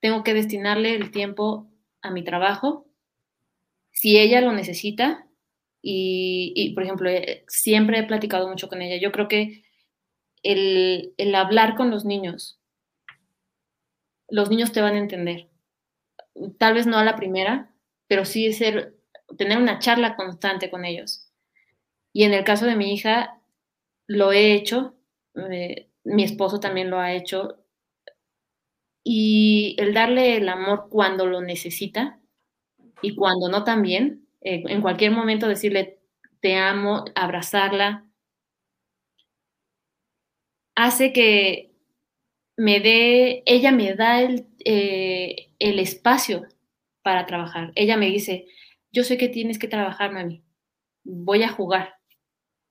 [0.00, 1.70] tengo que destinarle el tiempo
[2.02, 2.86] a mi trabajo,
[3.92, 5.26] si ella lo necesita,
[5.82, 7.10] y, por ejemplo,
[7.48, 9.64] siempre he platicado mucho con ella, yo creo que
[10.42, 12.60] el, el hablar con los niños,
[14.28, 15.48] los niños te van a entender.
[16.58, 17.74] Tal vez no a la primera,
[18.06, 18.99] pero sí ser,
[19.38, 21.28] tener una charla constante con ellos.
[22.12, 23.40] Y en el caso de mi hija,
[24.08, 24.94] lo he hecho,
[25.50, 27.58] eh, mi esposo también lo ha hecho,
[29.04, 32.20] y el darle el amor cuando lo necesita
[33.02, 35.98] y cuando no también, eh, en cualquier momento decirle
[36.40, 38.06] te amo, abrazarla,
[40.74, 41.72] hace que
[42.56, 46.46] me dé, ella me da el, eh, el espacio
[47.02, 47.72] para trabajar.
[47.76, 48.46] Ella me dice,
[48.92, 50.44] yo sé que tienes que trabajar, mami,
[51.04, 51.94] voy a jugar.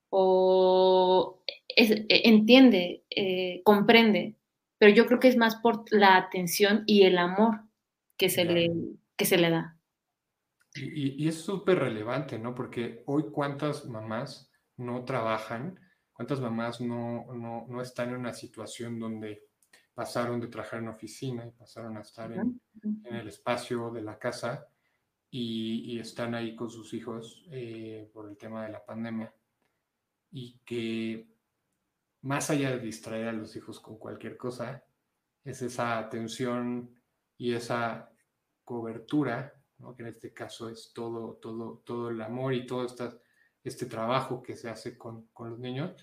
[0.09, 4.35] O es, entiende, eh, comprende,
[4.77, 7.61] pero yo creo que es más por la atención y el amor
[8.17, 8.71] que se, le,
[9.15, 9.77] que se le da.
[10.75, 12.53] Y, y es súper relevante, ¿no?
[12.55, 15.79] Porque hoy cuántas mamás no trabajan,
[16.13, 19.43] cuántas mamás no, no, no están en una situación donde
[19.93, 22.61] pasaron de trabajar en oficina y pasaron a estar en,
[23.03, 24.67] en el espacio de la casa
[25.31, 29.33] y, y están ahí con sus hijos eh, por el tema de la pandemia
[30.31, 31.27] y que
[32.21, 34.83] más allá de distraer a los hijos con cualquier cosa,
[35.43, 36.93] es esa atención
[37.37, 38.11] y esa
[38.63, 39.95] cobertura, ¿no?
[39.95, 43.17] que en este caso es todo, todo, todo el amor y todo esta,
[43.63, 45.93] este trabajo que se hace con, con los niños,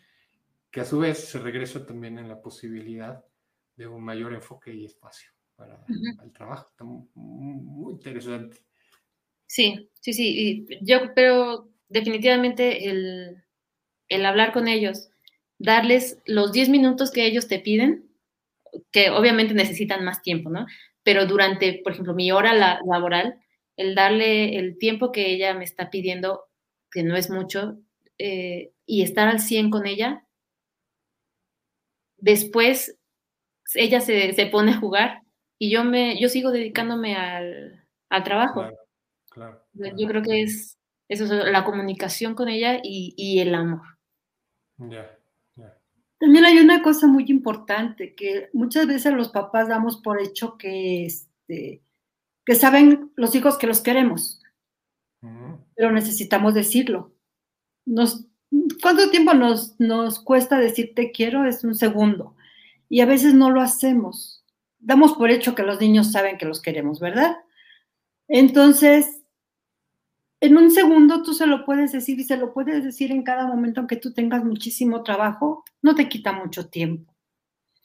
[0.71, 3.25] que a su vez se regresa también en la posibilidad
[3.77, 6.25] de un mayor enfoque y espacio para uh -huh.
[6.25, 6.69] el trabajo.
[6.71, 8.67] Está muy interesante.
[9.47, 10.67] Sí, sí, sí.
[10.83, 13.45] Yo, pero definitivamente el,
[14.09, 15.11] el hablar con ellos,
[15.59, 18.11] darles los 10 minutos que ellos te piden,
[18.93, 20.67] que obviamente necesitan más tiempo, ¿no?
[21.03, 23.41] Pero durante, por ejemplo, mi hora la, laboral,
[23.77, 26.45] el darle el tiempo que ella me está pidiendo,
[26.91, 27.79] que no es mucho,
[28.19, 30.27] eh, y estar al 100 con ella,
[32.19, 32.99] después
[33.75, 35.23] ella se, se, pone a jugar
[35.59, 38.71] y yo, me, yo sigo dedicándome al, al trabajo.
[39.37, 39.97] Claro, claro.
[39.97, 43.83] Yo creo que es eso, la comunicación con ella y, y el amor.
[44.79, 45.17] Ya.
[45.57, 45.79] Yeah.
[46.19, 51.05] También hay una cosa muy importante que muchas veces los papás damos por hecho que,
[51.05, 51.83] este,
[52.45, 54.41] que saben los hijos que los queremos,
[55.23, 55.65] uh -huh.
[55.75, 57.13] pero necesitamos decirlo.
[57.85, 58.27] Nos,
[58.81, 61.45] ¿Cuánto tiempo nos, nos cuesta decir te quiero?
[61.47, 62.35] Es un segundo.
[62.89, 64.45] Y a veces no lo hacemos.
[64.79, 67.37] Damos por hecho que los niños saben que los queremos, ¿verdad?
[68.29, 69.23] Entonces,
[70.47, 73.47] en un segundo tú se lo puedes decir y se lo puedes decir en cada
[73.47, 77.15] momento, aunque tú tengas muchísimo trabajo, no te quita mucho tiempo.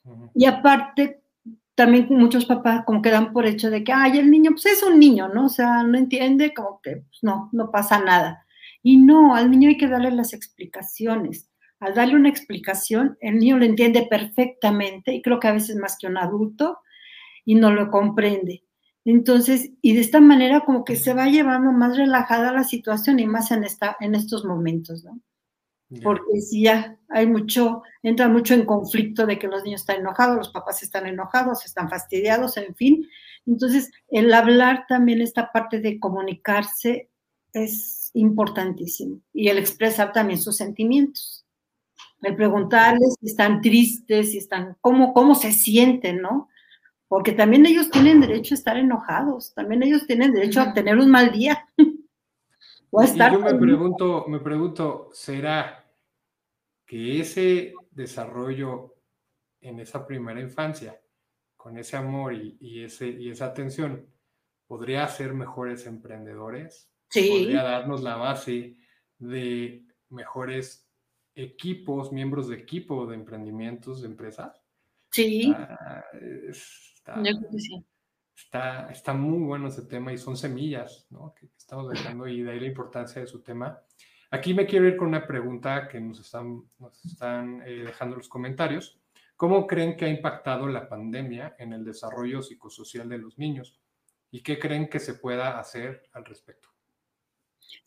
[0.03, 0.31] Uh -huh.
[0.33, 1.21] Y aparte,
[1.75, 4.83] también muchos papás como que dan por hecho de que, ay, el niño, pues es
[4.83, 5.45] un niño, ¿no?
[5.45, 8.45] O sea, no entiende, como que pues, no, no pasa nada.
[8.83, 11.49] Y no, al niño hay que darle las explicaciones.
[11.79, 15.97] Al darle una explicación, el niño lo entiende perfectamente y creo que a veces más
[15.99, 16.79] que un adulto
[17.45, 18.63] y no lo comprende.
[19.05, 23.25] Entonces, y de esta manera como que se va llevando más relajada la situación y
[23.25, 25.19] más en, esta, en estos momentos, ¿no?
[25.89, 26.03] Yeah.
[26.03, 30.37] Porque si ya hay mucho, entra mucho en conflicto de que los niños están enojados,
[30.37, 33.07] los papás están enojados, están fastidiados, en fin.
[33.45, 37.09] Entonces, el hablar también, esta parte de comunicarse
[37.51, 39.19] es importantísimo.
[39.33, 41.45] Y el expresar también sus sentimientos.
[42.21, 46.49] El preguntarles si están tristes, si están, cómo, cómo se sienten, ¿no?
[47.11, 51.11] Porque también ellos tienen derecho a estar enojados, también ellos tienen derecho a tener un
[51.11, 51.67] mal día.
[52.89, 55.91] o a estar y yo me pregunto, me pregunto, ¿será
[56.85, 58.95] que ese desarrollo
[59.59, 61.01] en esa primera infancia,
[61.57, 64.07] con ese amor y, ese, y esa atención,
[64.65, 66.89] podría hacer mejores emprendedores?
[67.09, 67.27] Sí.
[67.29, 68.77] Podría darnos la base
[69.19, 70.89] de mejores
[71.35, 74.60] equipos, miembros de equipo de emprendimientos, de empresas.
[75.11, 75.53] Sí.
[78.35, 81.33] está, está, muy bueno ese tema y son semillas ¿no?
[81.37, 83.79] que estamos dejando y de ahí la importancia de su tema.
[84.31, 88.29] Aquí me quiero ir con una pregunta que nos están, nos están eh, dejando los
[88.29, 88.97] comentarios.
[89.35, 93.81] ¿Cómo creen que ha impactado la pandemia en el desarrollo psicosocial de los niños?
[94.29, 96.69] ¿Y qué creen que se pueda hacer al respecto?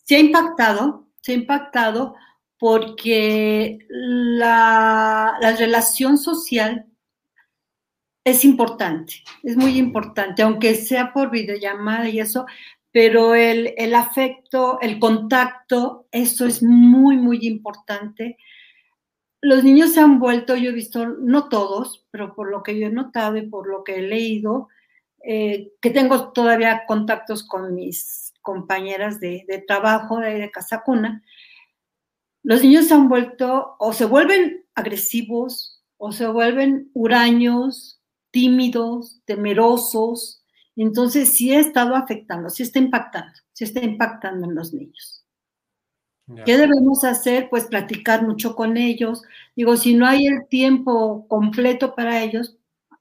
[0.03, 2.15] Se ha impactado, se ha impactado
[2.59, 6.87] porque la, relación social
[8.25, 12.47] es importante, es muy importante, aunque sea por videollamada y eso,
[12.91, 18.39] pero el, el, afecto, el contacto, eso es muy, muy importante.
[19.43, 22.87] Los niños se han vuelto, yo he visto, no todos, pero por lo que yo
[22.87, 24.69] he notado y por lo que he leído,
[25.23, 31.23] eh, que tengo todavía contactos con mis compañeras de, de trabajo de, de Casa Cuna,
[32.43, 37.94] los niños se han vuelto o se vuelven agresivos o se vuelven huraños,
[38.35, 40.42] tímidos, temerosos.
[40.77, 45.25] Entonces sí ha estado afectando, sí está impactando, sí está impactando en los niños.
[46.44, 47.49] ¿Qué debemos hacer?
[47.49, 49.23] Pues platicar mucho con ellos.
[49.57, 52.57] Digo, si no hay el tiempo completo para ellos,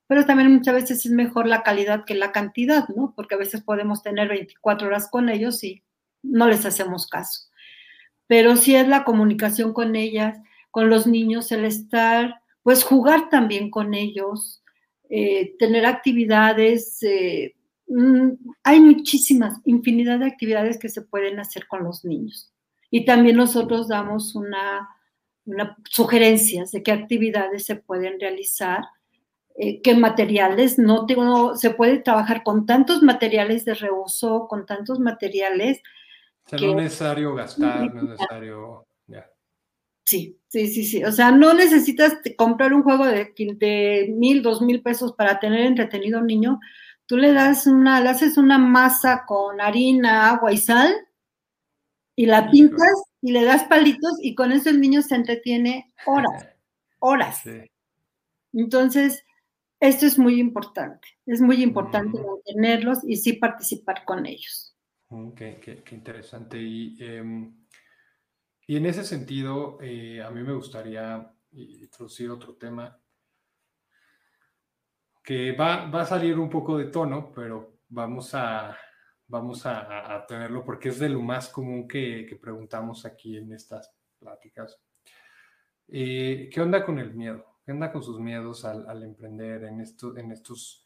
[0.08, 3.13] pero también muchas veces es mejor la calidad que la cantidad, ¿no?
[3.15, 5.84] Porque a veces podemos tener 24 horas con ellos y
[6.22, 7.50] no les hacemos caso
[8.28, 10.39] pero sí es la comunicación con ellas,
[10.72, 14.62] con los niños, el estar, pues jugar también con ellos,
[15.15, 17.04] eh, tener actividades.
[17.04, 17.56] Eh,
[17.88, 18.32] mm,
[18.63, 22.52] hay muchísimas, infinidad de actividades que se pueden hacer con los niños.
[22.89, 24.89] Y también nosotros damos una,
[25.88, 28.86] sugerencias de qué actividades se pueden realizar,
[29.56, 34.99] eh, qué materiales, no tengo, se puede trabajar con tantos materiales de reuso, con tantos
[34.99, 35.80] materiales
[36.45, 38.86] o sea, no es necesario gastar, no es necesario.
[40.06, 41.04] Sí, sí, sí, sí.
[41.04, 45.62] O sea, no necesitas comprar un juego de, de mil, dos mil pesos para tener
[45.62, 46.60] entretenido a un niño.
[47.06, 50.94] Tú le das una, le haces una masa con harina, agua y sal
[52.16, 56.48] y la pintas y le das palitos y con eso el niño se entretiene horas,
[57.00, 57.42] horas.
[58.54, 59.24] Entonces,
[59.80, 61.08] esto es muy importante.
[61.26, 64.76] Es muy importante mantenerlos y sí participar con ellos.
[65.10, 66.58] Mm, qué, interesante.
[66.62, 67.62] Y, em,
[68.67, 72.97] y, en ese sentido, eh, a mí me gustaría introducir otro tema
[75.23, 78.78] que va, a salir un poco de tono, pero vamos a,
[79.28, 84.80] vamos a, tenerlo porque es de lo más común que, preguntamos aquí en estas pláticas.
[85.88, 87.60] Eh, ¿Qué onda con el miedo?
[87.65, 90.86] ¿Qué onda con sus miedos al, emprender en, esto, en estos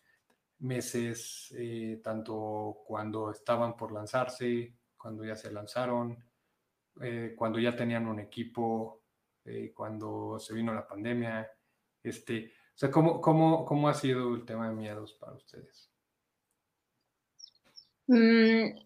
[0.60, 6.18] meses, eh, tanto cuando estaban por lanzarse, cuando ya se lanzaron,
[7.02, 9.02] eh, cuando ya tenían un equipo,
[9.46, 11.50] eh, cuando se vino la pandemia.
[12.04, 15.92] Este, o sea, ¿cómo, cómo, cómo ha sido el tema de miedos para ustedes?
[18.08, 18.80] Mm,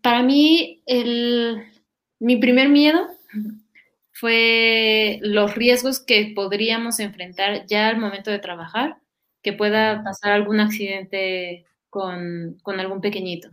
[0.00, 1.62] para mí, el,
[2.18, 3.08] mi primer miedo
[4.12, 8.98] fue los riesgos que podríamos enfrentar ya al momento de trabajar
[9.42, 13.50] que pueda pasar algún accidente con, algún pequeñito.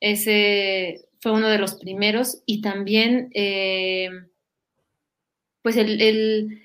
[0.00, 4.10] Ese fue uno de los primeros y también eh,
[5.60, 6.62] pues el,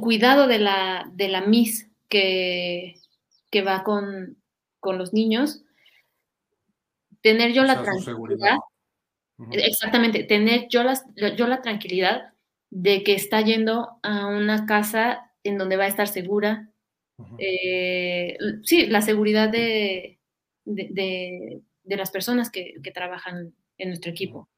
[0.00, 2.96] cuidado de la, de la MIS que,
[3.48, 4.42] que va con,
[4.82, 5.62] los niños,
[7.20, 8.56] tener yo la tranquilidad,
[9.52, 10.82] exactamente, tener yo
[11.14, 12.32] yo la tranquilidad
[12.70, 16.72] de que está yendo a una casa en donde va a estar segura,
[17.38, 20.18] eh, sí, la seguridad de,
[20.64, 24.48] de, las personas que, trabajan en nuestro equipo.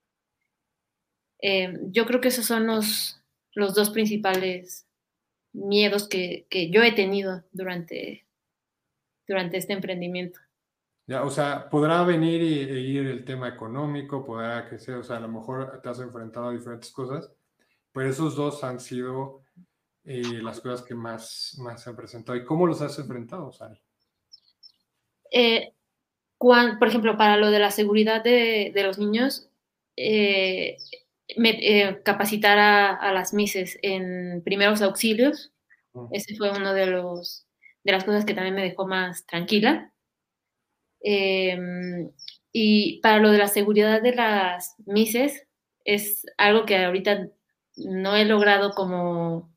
[1.40, 3.20] Eh, yo creo que esos son los,
[3.54, 4.86] los dos principales
[5.52, 8.26] miedos que, yo he tenido durante,
[9.26, 10.40] durante este emprendimiento.
[11.06, 15.02] Ya, o sea, podrá venir y, e ir el tema económico, podrá que sea, o
[15.02, 17.30] sea, a lo mejor te has enfrentado a diferentes cosas,
[17.92, 19.42] pero esos dos han sido
[20.04, 23.80] eh, las cosas que más, más se han presentado y cómo los has enfrentado, Sari.
[25.30, 25.74] Eh,
[26.78, 29.48] por ejemplo, para lo de la seguridad de, los niños,
[29.96, 30.76] eh,
[32.04, 35.52] capacitar a, las MISES en primeros auxilios,
[36.10, 37.46] ese fue uno de los,
[37.84, 39.92] de las cosas que también me dejó más tranquila.
[41.00, 42.10] Em,
[42.52, 45.46] y para lo de la seguridad de las mises,
[45.84, 47.28] es algo que ahorita
[47.76, 49.52] no he logrado como,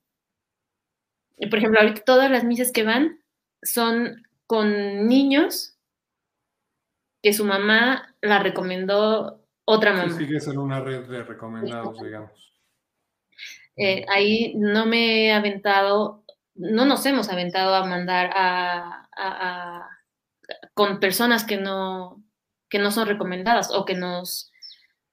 [1.37, 3.19] por ejemplo, ahorita todas las mises que van
[3.61, 5.74] son con niños
[7.25, 10.11] que su mamá la recomendó otra mamá.
[10.11, 12.53] Sí, sigues en una red de recomendados, digamos.
[13.75, 16.23] Eh, ahí no me he aventado,
[16.53, 19.89] no nos hemos aventado a mandar a,
[20.75, 22.23] con personas que no,
[22.69, 24.51] que no son recomendadas o que nos,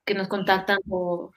[0.05, 1.31] que nos contactan por,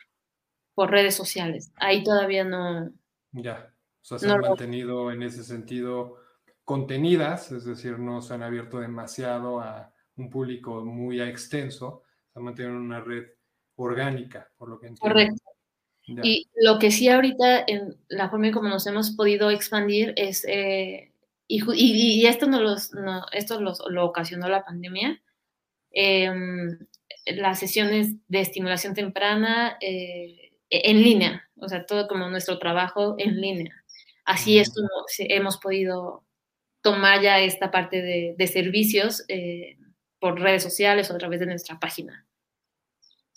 [0.73, 1.71] por redes sociales.
[1.77, 2.91] Ahí todavía no.
[3.31, 6.17] Ya, o sea, se han mantenido en ese sentido
[6.65, 12.45] contenidas, es decir, no se han abierto demasiado a un público muy extenso, se han
[12.45, 13.25] mantenido en una red
[13.75, 15.13] orgánica, por lo que entiendo.
[15.13, 15.41] Correcto.
[16.07, 20.45] Y lo que sí ahorita, en la forma en como nos hemos podido expandir es,
[20.47, 21.11] eh,
[21.47, 25.21] y, y, esto, no los, no, esto lo ocasionó la pandemia,
[25.91, 26.77] em,
[27.25, 33.41] las sesiones de estimulación temprana eh, en línea, o sea, todo como nuestro trabajo en
[33.41, 33.73] línea.
[34.25, 34.89] Así es como
[35.19, 36.23] hemos podido
[36.81, 39.77] tomar ya esta parte de, de servicios eh,
[40.25, 42.25] por redes sociales o a través de nuestra página.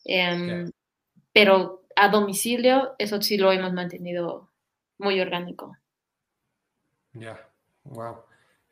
[0.07, 0.71] Em,
[1.35, 4.49] pero a domicilio, eso sí lo hemos mantenido
[4.97, 5.77] muy orgánico.
[7.13, 7.47] Ya,
[7.85, 8.23] wow.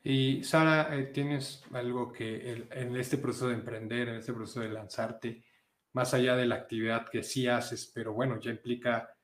[0.03, 4.69] Y Sara, eh, ¿tienes algo que en este proceso de emprender, en este proceso de
[4.69, 5.43] lanzarte,
[5.93, 9.15] más allá de la actividad que sí haces, pero bueno, ya implica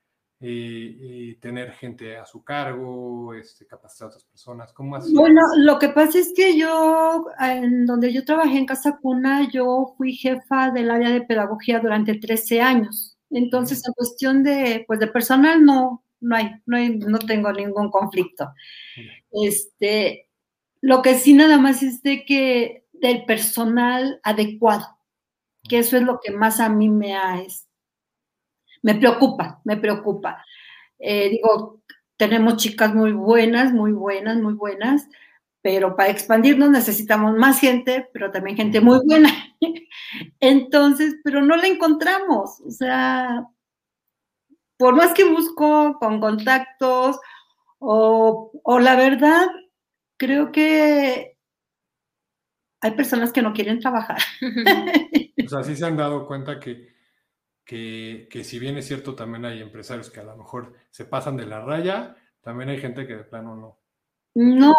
[0.46, 4.72] eh, tener gente a su cargo, este, capacitar a otras personas?
[4.72, 5.14] ¿Cómo así?
[5.14, 9.94] Bueno, lo que pasa es que yo, en donde yo trabajé en Casa Cuna, yo
[9.96, 13.16] fui jefa del área de pedagogía durante 13 años.
[13.30, 17.90] Entonces, en cuestión de, pues, de personal, no, no hay, no hay, no tengo ningún
[17.90, 18.52] conflicto.
[19.30, 20.28] Este,
[20.82, 24.86] lo que sí nada más es de que del personal adecuado,
[25.68, 27.40] que eso es lo que más a mí me ha,
[28.84, 30.44] me preocupa, me preocupa.
[30.98, 31.80] Eh, digo,
[32.18, 35.08] tenemos chicas muy buenas, muy buenas, muy buenas,
[35.62, 39.30] pero para expandirnos necesitamos más gente, pero también gente muy buena.
[40.40, 42.60] Entonces, pero no la encontramos.
[42.60, 43.46] O sea,
[44.76, 47.18] por más que busco con contactos,
[47.78, 49.46] o, o la verdad,
[50.18, 51.38] creo que
[52.82, 54.18] hay personas que no quieren trabajar.
[55.46, 56.93] o sea, sí se han dado cuenta que
[57.64, 61.46] que, si bien es cierto, también hay empresarios que a lo mejor se pasan de
[61.46, 63.78] la raya, también hay gente que de plano no.
[64.34, 64.74] No,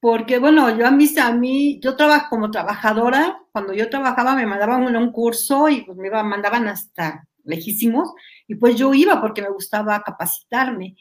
[0.00, 4.46] porque bueno, yo a mí, a mí, yo trabajo como trabajadora, cuando yo trabajaba me
[4.46, 8.12] mandaban a un curso y pues me iba, mandaban hasta lejísimos,
[8.46, 10.96] y pues yo iba porque me gustaba capacitarme,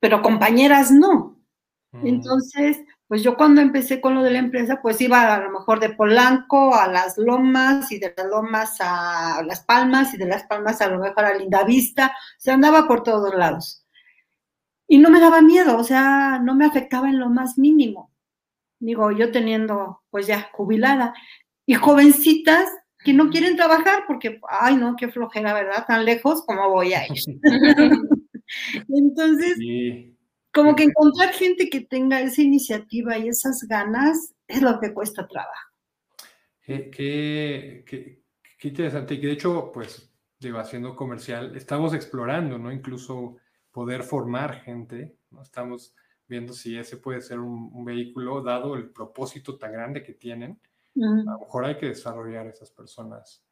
[0.00, 1.40] pero compañeras no.
[1.92, 2.06] Mm.
[2.06, 2.78] Entonces,
[3.08, 5.88] pues yo cuando empecé con lo de la empresa, pues iba a lo mejor de
[5.88, 10.82] Polanco a las Lomas y de las Lomas a Las Palmas y de Las Palmas
[10.82, 13.82] a lo mejor a Linda Vista, se andaba por todos lados.
[14.86, 18.12] Y no me daba miedo, o sea, no me afectaba en lo más mínimo.
[18.78, 21.14] Digo, yo teniendo pues ya jubilada
[21.64, 22.68] y jovencitas
[23.04, 25.86] que no quieren trabajar porque, ay, no, qué flojera, ¿verdad?
[25.86, 27.18] Tan lejos, ¿cómo voy a ir?
[28.88, 29.56] Entonces,
[30.52, 35.26] como que encontrar gente que tenga esa iniciativa y esas ganas es lo que cuesta
[35.26, 35.72] trabajo.
[36.64, 38.22] Qué,
[38.62, 39.14] interesante.
[39.14, 42.72] Y que de hecho, pues, digo, haciendo comercial, estamos explorando, ¿no?
[42.72, 43.36] Incluso
[43.70, 45.42] poder formar gente, ¿no?
[45.42, 45.94] Estamos
[46.26, 50.60] viendo si ese puede ser un, vehículo, dado el propósito tan grande que tienen.
[50.96, 53.44] A lo mejor hay que desarrollar esas personas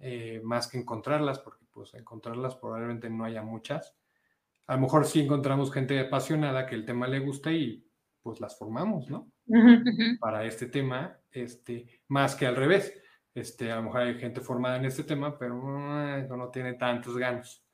[0.00, 3.96] eh, más que encontrarlas, porque pues encontrarlas probablemente no haya muchas
[4.68, 7.84] a lo mejor sí encontramos gente apasionada que el tema le gusta y
[8.22, 9.32] pues las formamos, ¿no?
[10.20, 12.92] Para este tema, este, más que al revés.
[13.34, 17.64] Este, a lo mejor hay gente formada en este tema, pero no, tiene tantos ganas.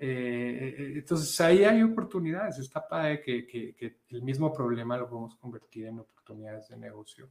[0.00, 2.58] Eh, eh, entonces ahí hay oportunidades.
[2.58, 7.30] Está padre que, que, el mismo problema lo podemos convertir en oportunidades de negocio,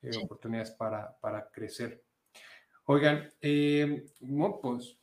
[0.00, 2.04] eh, oportunidades para, para, crecer.
[2.84, 3.28] Oigan,
[4.20, 4.96] no, pues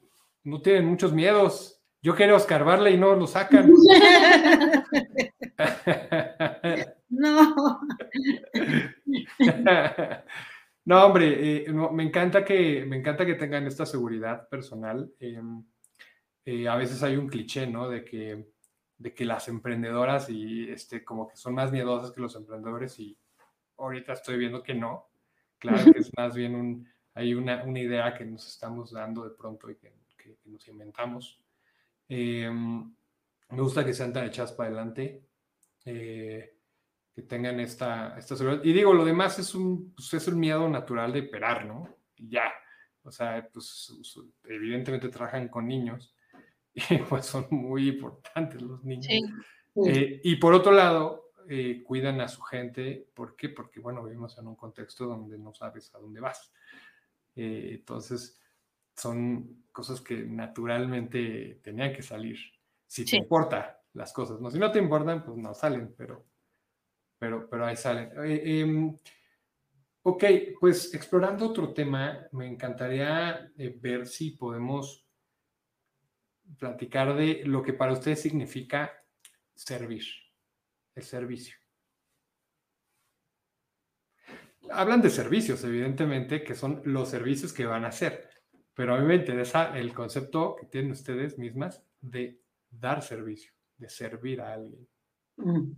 [0.45, 1.78] no tienen muchos miedos.
[2.01, 3.69] Yo quiero escarbarle y no lo sacan.
[7.09, 7.81] no.
[10.85, 15.11] no, hombre, eh, me, encanta que, me encanta que tengan esta seguridad personal.
[15.19, 15.61] Em,
[16.45, 17.89] eh, a veces hay un cliché, ¿no?
[17.89, 18.47] De que,
[18.97, 23.17] de que las emprendedoras y este, como que son más miedosas que los emprendedores y
[23.77, 25.09] ahorita estoy viendo que no.
[25.57, 29.69] Claro que es más bien un, hay una, idea que nos estamos dando de pronto
[29.69, 29.91] y que
[30.45, 31.41] nos inventamos.
[32.09, 32.91] Em,
[33.51, 35.23] me gusta que sean tan echadas para adelante,
[35.85, 36.55] eh,
[37.13, 38.63] que tengan esta, esta seguridad.
[38.63, 41.87] Y digo, lo demás es un, pues es un miedo natural de operar, ¿no?
[42.15, 42.51] Y ya.
[43.03, 43.93] O sea, pues
[44.43, 46.15] evidentemente trabajan con niños
[46.73, 49.07] y pues son muy importantes los niños.
[49.85, 53.07] Eh, y por otro lado, eh, cuidan a su gente.
[53.13, 53.49] ¿Por qué?
[53.49, 56.51] Porque, bueno, vivimos en un contexto donde no sabes a dónde vas.
[57.35, 58.39] Entonces,
[58.99, 62.37] son cosas que naturalmente tenían que salir.
[62.85, 64.51] Si te importa las cosas, ¿no?
[64.51, 66.25] Si no te importan, pues no salen, pero,
[67.17, 68.11] pero, pero ahí salen.
[68.17, 68.95] Em,
[70.03, 70.23] ok,
[70.59, 75.05] pues explorando otro tema, me encantaría ver si podemos
[76.57, 78.91] platicar de lo que para ustedes significa
[79.53, 80.03] servir,
[80.95, 81.55] el servicio.
[84.71, 88.29] Hablan de servicios, evidentemente, que son los servicios que van a hacer,
[88.73, 93.89] pero a mí me interesa el concepto que tienen ustedes mismas de dar servicio, de
[93.89, 94.87] servir a alguien.
[95.37, 95.71] Mm.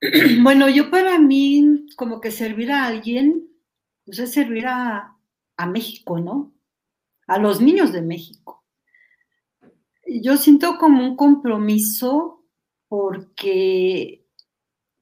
[0.42, 3.48] Bueno, yo para mí, como que servir a alguien,
[4.04, 5.16] pues es servir a,
[5.56, 6.52] a México, ¿no?
[7.26, 8.64] A los niños de México
[10.06, 12.44] yo siento como un compromiso
[12.88, 14.24] porque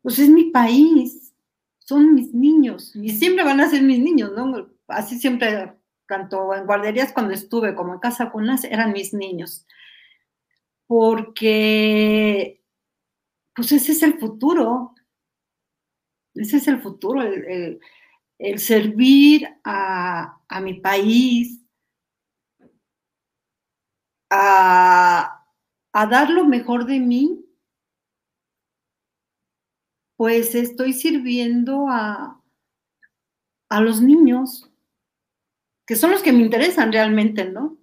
[0.00, 1.34] pues es mi país,
[1.78, 4.68] son mis niños y siempre van a ser mis niños, ¿no?
[4.88, 5.72] Así siempre,
[6.12, 9.66] tanto en guarderías cuando estuve como en casa con las, eran mis niños.
[10.86, 12.62] Porque,
[13.54, 14.94] pues ese es el futuro,
[16.34, 17.80] ese es el futuro, el,
[18.58, 21.62] servir a, a mi país,
[24.28, 25.46] a,
[25.94, 27.42] dar lo mejor de mí,
[30.16, 32.38] pues estoy sirviendo a,
[33.70, 34.71] a los niños,
[35.92, 37.76] que son los que me interesan realmente, ¿no?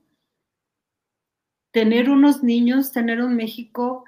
[1.70, 4.04] Tener unos niños, tener un México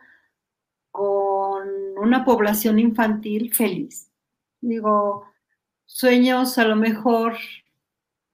[0.89, 4.11] con una población infantil feliz.
[4.59, 5.27] Digo,
[5.85, 7.35] sueños a lo mejor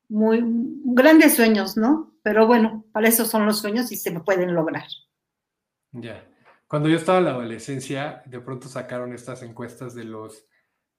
[0.07, 0.41] muy
[0.85, 2.13] grandes sueños, ¿no?
[2.23, 4.87] Pero bueno, para eso son los sueños y se pueden lograr.
[5.91, 6.25] Ya.
[6.65, 10.45] Cuando yo estaba en la adolescencia, de pronto sacaron estas encuestas de los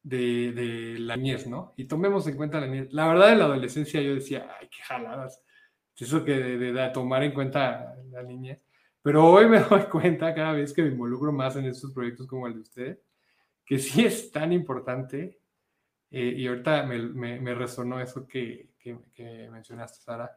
[0.09, 1.75] de, la niñez, ¿no?
[1.77, 2.93] Y tomemos en cuenta la niñez.
[2.93, 5.43] La verdad, en la adolescencia yo decía, ay, qué jaladas.
[5.97, 8.61] Eso que de, tomar en cuenta la niñez.
[9.03, 12.47] Pero hoy me doy cuenta cada vez que me involucro más en estos proyectos como
[12.47, 12.99] el de usted,
[13.65, 15.41] que sí es tan importante.
[16.11, 20.35] Eh, y ahorita me, resonó eso que, que mencionaste, Sara,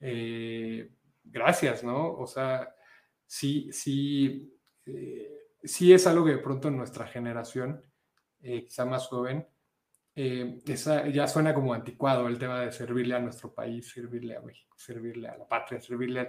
[0.00, 0.90] eh,
[1.22, 2.12] gracias, ¿no?
[2.14, 2.74] O sea,
[3.26, 4.54] sí, sí,
[4.86, 5.30] eh,
[5.62, 7.82] sí es algo que de pronto en nuestra generación,
[8.44, 9.46] eh, quizá más joven,
[10.14, 14.76] esa, ya suena como anticuado el tema de servirle a nuestro país, servirle a México,
[14.78, 16.28] servirle a la patria, servirle a...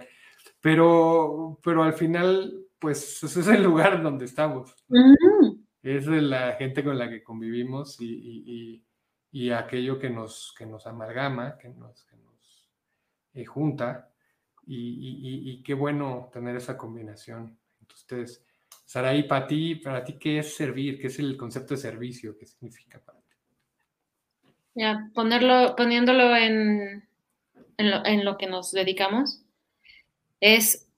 [0.60, 4.74] Pero, pero al final, pues ese es el lugar donde estamos.
[5.82, 8.82] Es de la gente con la que convivimos y,
[9.30, 12.08] y, aquello que nos, que nos amalgama, que nos,
[13.34, 14.10] eh, junta.
[14.66, 18.24] Y, qué bueno tener esa combinación entre
[18.86, 20.98] Saraí, para ti, para ti, ¿qué es servir?
[20.98, 22.38] ¿Qué es el concepto de servicio?
[22.38, 23.34] ¿Qué significa para ti?
[24.74, 27.06] Ya, ponerlo, poniéndolo en,
[27.76, 29.42] en, lo, que nos dedicamos,
[30.40, 30.88] es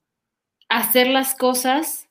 [0.69, 2.09] hacer las cosas,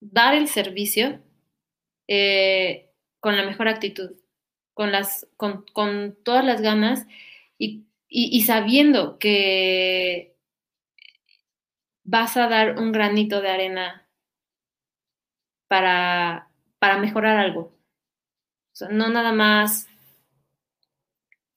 [0.00, 1.20] dar el servicio
[2.06, 4.12] eh, con la mejor actitud,
[4.74, 7.06] con, las, con, con todas las ganas
[7.58, 10.35] y y, sabiendo que
[12.06, 14.08] vas a dar un granito de arena
[15.68, 16.48] para,
[16.78, 17.76] para mejorar algo.
[18.90, 19.88] no nada más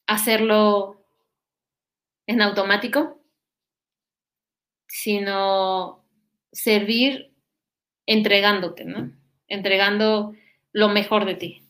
[0.08, 1.06] hacerlo
[2.26, 3.24] en automático,
[4.88, 6.04] sino
[6.52, 7.36] servir
[8.08, 9.12] entregándote, ¿no?
[9.48, 10.34] Entregando
[10.72, 11.70] lo mejor de ti.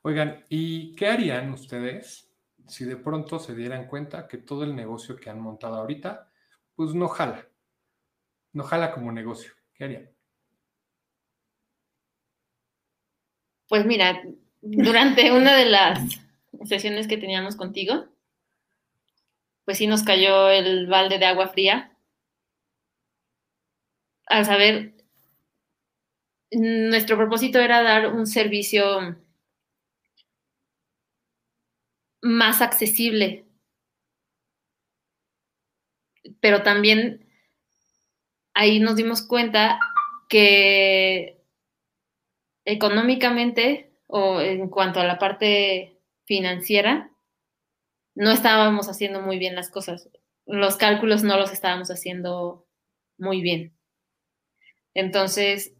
[0.00, 2.25] Oigan, ¿y qué harían ustedes
[2.66, 6.30] si de pronto se dieran cuenta que todo el negocio que han montado ahorita,
[6.74, 7.48] pues no jala?
[8.52, 9.52] No jala como negocio.
[9.74, 10.10] ¿Qué harían?
[13.68, 14.22] Pues mira,
[14.60, 16.00] durante una de las
[16.64, 18.06] sesiones que teníamos contigo,
[19.64, 21.96] pues sí nos cayó el balde de agua fría
[24.26, 24.92] al saber,
[26.50, 29.16] nuestro propósito era dar un servicio
[32.26, 33.46] más accesible.
[36.40, 37.26] Pero también
[38.52, 39.78] ahí nos dimos cuenta
[40.28, 41.40] que
[42.64, 47.10] económicamente o en cuanto a la parte financiera,
[48.14, 50.08] no estábamos haciendo muy bien las cosas.
[50.46, 52.66] Los cálculos no los estábamos haciendo
[53.18, 53.76] muy bien.
[54.94, 55.74] Entonces,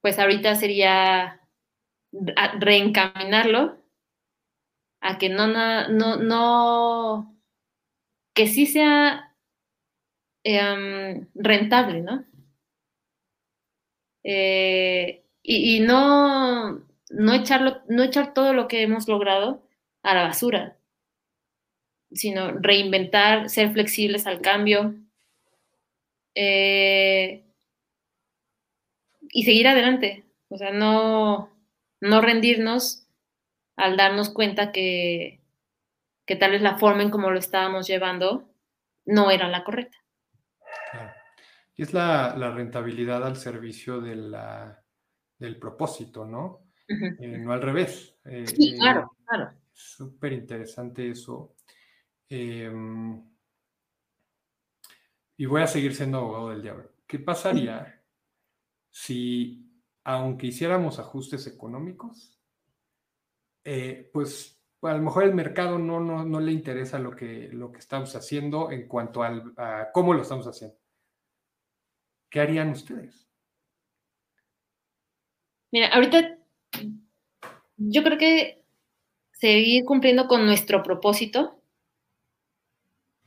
[0.00, 1.40] pues ahorita sería
[2.60, 3.81] reencaminarlo
[5.02, 7.36] a que no, no, no,
[8.34, 9.34] que sí sea
[10.44, 12.24] em, rentable, ¿no?
[14.24, 19.62] Eh, y, no, no, echarlo, no echar todo lo que hemos logrado
[20.04, 20.78] a la basura,
[22.12, 24.94] sino reinventar, ser flexibles al cambio
[26.36, 27.44] eh,
[29.30, 30.24] y seguir adelante.
[30.48, 31.50] O sea, no,
[32.00, 33.01] no rendirnos
[33.76, 35.40] al darnos cuenta que,
[36.26, 38.48] que tal vez la forma en como lo estábamos llevando
[39.04, 39.98] no era la correcta.
[41.74, 44.84] Y es la, rentabilidad al servicio de la,
[45.38, 46.68] del propósito, ¿no?
[46.88, 48.16] Eh, no al revés.
[48.24, 49.52] Eh, sí, claro, claro.
[49.72, 51.56] Súper interesante eso.
[52.28, 53.22] Em,
[55.36, 56.92] y voy a seguir siendo abogado del diablo.
[57.06, 58.02] ¿Qué pasaría
[58.90, 62.31] si, aunque hiciéramos ajustes económicos,
[63.64, 67.78] eh, pues a lo mejor el mercado no, no, le interesa lo que, lo que
[67.78, 70.76] estamos haciendo en cuanto al, a cómo lo estamos haciendo?
[72.28, 73.28] ¿Qué harían ustedes?
[75.70, 76.38] Mira, ahorita
[77.76, 78.62] yo creo que
[79.32, 81.60] seguir cumpliendo con nuestro propósito,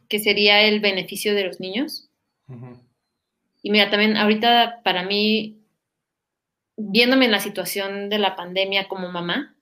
[0.08, 2.10] que sería el beneficio de los niños.
[3.62, 5.60] Y mira, también ahorita para mí,
[6.78, 9.55] viéndome en la situación de la pandemia como mamá,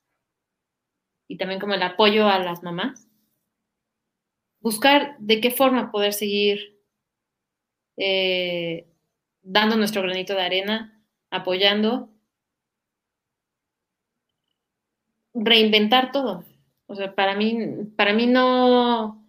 [1.34, 3.07] y también como el apoyo a las mamás,
[4.59, 6.79] buscar de qué forma poder seguir
[7.97, 8.88] eh,
[9.41, 12.09] dando nuestro granito de arena, apoyando,
[15.34, 16.45] reinventar todo.
[16.86, 17.57] O sea, para mí,
[17.97, 19.25] para mí no,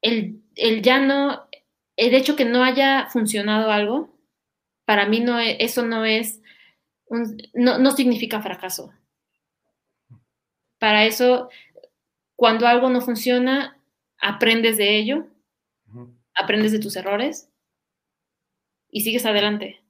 [0.00, 0.40] el,
[0.80, 1.46] ya no,
[1.96, 4.08] el hecho que no haya funcionado algo,
[4.86, 6.40] para mí no, e, eso no es,
[7.52, 8.90] no, no significa fracaso.
[10.84, 11.48] Para eso,
[12.36, 13.80] cuando algo no funciona,
[14.18, 15.26] aprendes de ello,
[16.34, 17.50] aprendes de tus errores
[18.90, 19.82] y sigues adelante.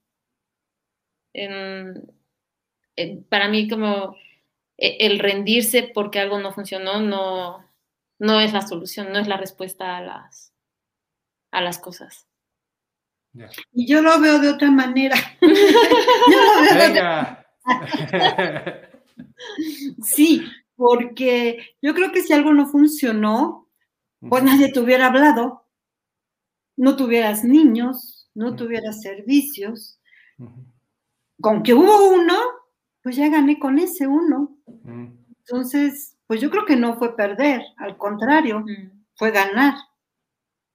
[3.28, 4.14] para mí como
[4.78, 7.68] e, el rendirse porque algo no funcionó no,
[8.20, 10.54] no es la solución, no es la respuesta a las,
[11.50, 12.28] a las cosas.
[13.72, 15.16] Y yo lo veo de otra manera.
[20.00, 20.44] sí,
[20.76, 23.68] porque yo creo que si algo no funcionó,
[24.28, 25.66] pues nadie te hubiera hablado,
[26.76, 30.00] no tuvieras niños, no tuviera servicios.
[31.40, 32.34] Con que hubo uno,
[33.02, 34.56] pues ya gané con ese uno.
[35.46, 38.64] Entonces, pues yo creo que no fue perder, al contrario,
[39.16, 39.74] fue ganar.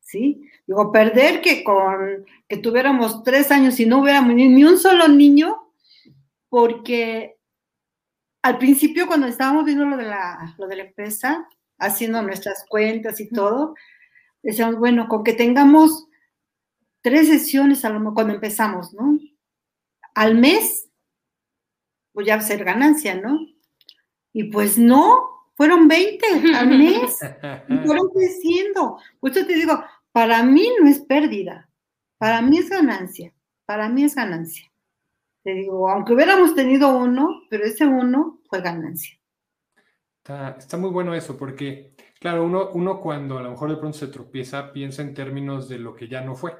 [0.01, 0.49] ¿Sí?
[0.65, 5.73] Digo, perder que con que tuviéramos tres años y no hubiéramos ni, un solo niño,
[6.49, 7.38] porque
[8.41, 13.19] al principio cuando estábamos viendo lo de la, lo de la empresa, haciendo nuestras cuentas
[13.19, 13.75] y todo,
[14.41, 16.07] decíamos, bueno, con que tengamos
[17.01, 19.19] tres sesiones a lo, cuando empezamos, ¿no?
[20.13, 20.89] Al mes,
[22.13, 23.39] pues va a ser ganancia, ¿no?
[24.33, 26.25] Y pues no, fueron 20
[26.55, 27.19] al mes
[27.67, 28.97] y fueron creciendo.
[29.19, 31.69] Por eso te digo, para mí no es pérdida,
[32.17, 33.33] para mí es ganancia,
[33.65, 34.68] para mí es ganancia.
[35.49, 39.19] Te digo, aunque hubiéramos tenido uno, pero ese uno fue ganancia.
[40.19, 44.09] Está, muy bueno eso, porque, claro, uno, uno cuando a lo mejor de pronto se
[44.09, 46.55] tropieza, piensa en términos de lo que ya no fue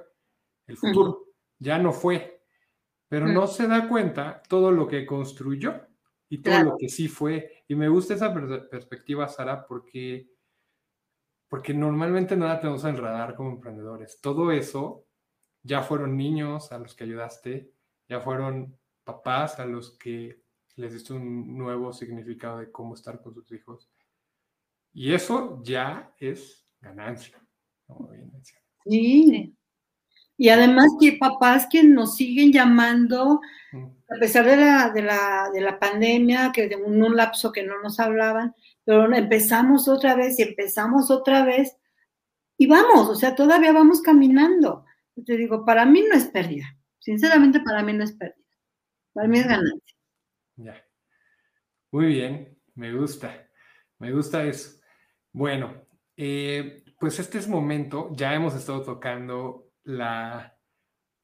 [0.65, 1.27] el futuro.
[1.59, 2.41] Ya no fue,
[3.07, 5.85] pero no se da cuenta todo lo que construyó
[6.27, 7.63] y todo lo que sí fue.
[7.67, 8.33] Y me gusta esa
[8.71, 10.31] perspectiva, Sara, porque,
[11.47, 14.19] porque normalmente nada tenemos en radar como emprendedores.
[14.19, 15.05] Todo eso
[15.61, 17.71] ya fueron niños a los que ayudaste,
[18.07, 18.78] ya fueron
[19.09, 20.43] papás a los que
[20.75, 23.89] les diste un nuevo significado de cómo estar con sus hijos.
[24.93, 27.41] Y eso ya es ganancia.
[28.85, 29.55] sí,
[30.37, 33.41] y además que papás que nos siguen llamando,
[33.73, 37.81] a pesar de la, de la, de la pandemia, que de un, lapso que no
[37.81, 38.55] nos hablaban,
[38.85, 41.75] pero empezamos otra vez y empezamos otra vez
[42.57, 44.85] y vamos, o sea, todavía vamos caminando.
[45.25, 46.77] Te digo, para mí no es pérdida.
[46.99, 48.38] Sinceramente, para mí no es pérdida.
[49.19, 49.95] Para es ganancia.
[50.55, 50.85] Ya.
[51.91, 53.49] Muy bien, me gusta.
[53.97, 54.79] Me gusta eso.
[55.33, 60.57] Bueno, eh, pues este es momento, ya hemos estado tocando la,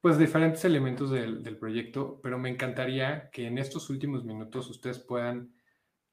[0.02, 5.56] pues diferentes elementos del, proyecto, pero me encantaría que en estos últimos minutos ustedes puedan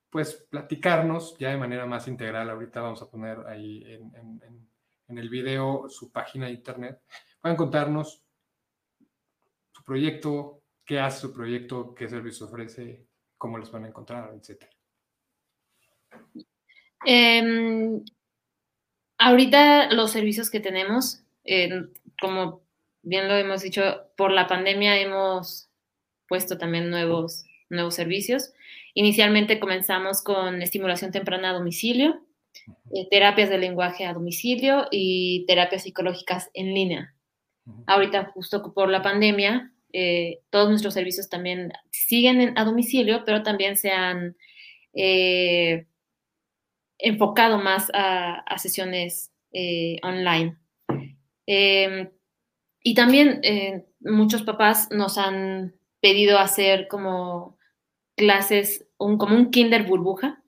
[0.09, 2.49] pues platicarnos ya de manera más integral.
[2.49, 7.01] Ahorita vamos a poner ahí en, el video su página de internet.
[7.41, 8.25] Puedan contarnos
[9.73, 13.07] su proyecto, qué hace su proyecto, qué servicio ofrece,
[13.39, 14.71] cómo los van a encontrar, etcétera.
[17.05, 18.05] Em,
[19.19, 21.25] ahorita los servicios que tenemos,
[22.21, 22.63] como
[23.03, 23.83] bien lo hemos dicho,
[24.17, 25.69] por la pandemia hemos
[26.29, 28.53] puesto también nuevos, nuevos servicios.
[28.95, 32.23] Inicialmente comenzamos con estimulación temprana a domicilio,
[32.95, 37.15] eh, terapias de lenguaje a domicilio y terapias psicológicas en línea.
[37.87, 43.77] Ahorita, justo por la pandemia, eh, todos nuestros servicios también siguen a domicilio, pero también
[43.77, 44.37] se han
[44.95, 45.87] eh,
[46.99, 49.31] enfocado más a, sesiones
[50.03, 50.57] online.
[51.47, 52.11] Em,
[52.83, 53.41] y también
[54.01, 57.59] muchos papás nos han pedido hacer como
[58.17, 60.43] clases, como un kinder burbuja,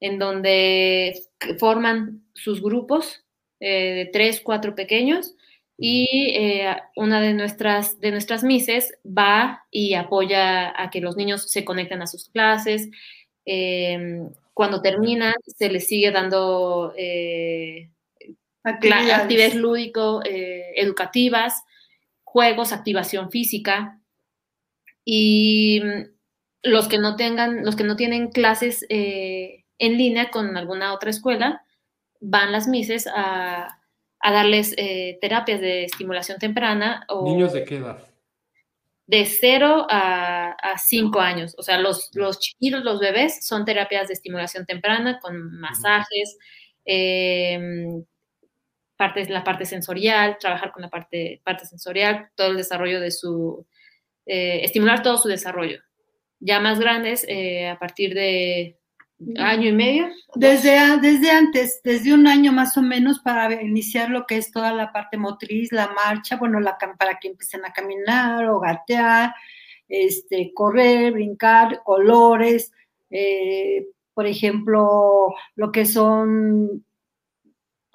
[0.00, 1.22] en donde
[1.58, 3.24] forman sus grupos
[3.60, 5.34] eh, de tres, cuatro pequeños
[5.82, 11.50] y eh, una de nuestras, de nuestras mises va y apoya a que los niños
[11.50, 12.90] se conecten a sus clases.
[13.46, 17.88] Em, cuando terminan, se les sigue dando eh,
[18.62, 21.64] actividades, actividades lúdico, educativas,
[22.24, 23.98] juegos, activación física.
[25.02, 25.80] Y
[26.62, 31.64] los que no tengan, los que no tienen clases en línea con alguna otra escuela,
[32.20, 33.79] van las mises a,
[34.22, 37.04] darles eh, terapias de estimulación temprana.
[37.08, 37.98] O ¿Niños de qué edad?
[39.06, 41.54] De 0 a, 5 años.
[41.58, 46.38] O sea, los, los chiquitos, los bebés, son terapias de estimulación temprana con masajes,
[46.84, 48.04] em,
[49.28, 53.66] la parte sensorial, trabajar con la parte, parte sensorial, todo el desarrollo de su,
[54.26, 55.80] eh, estimular todo su desarrollo.
[56.38, 58.79] Ya más grandes, eh, a partir de
[59.38, 60.08] año y medio.
[60.34, 64.72] Desde, desde antes, desde un año más o menos para iniciar lo que es toda
[64.72, 69.34] la parte motriz, la marcha, bueno, la, para que empiecen a caminar o gatear,
[69.88, 72.72] este, correr, brincar, colores,
[73.10, 76.84] eh, por ejemplo, lo que son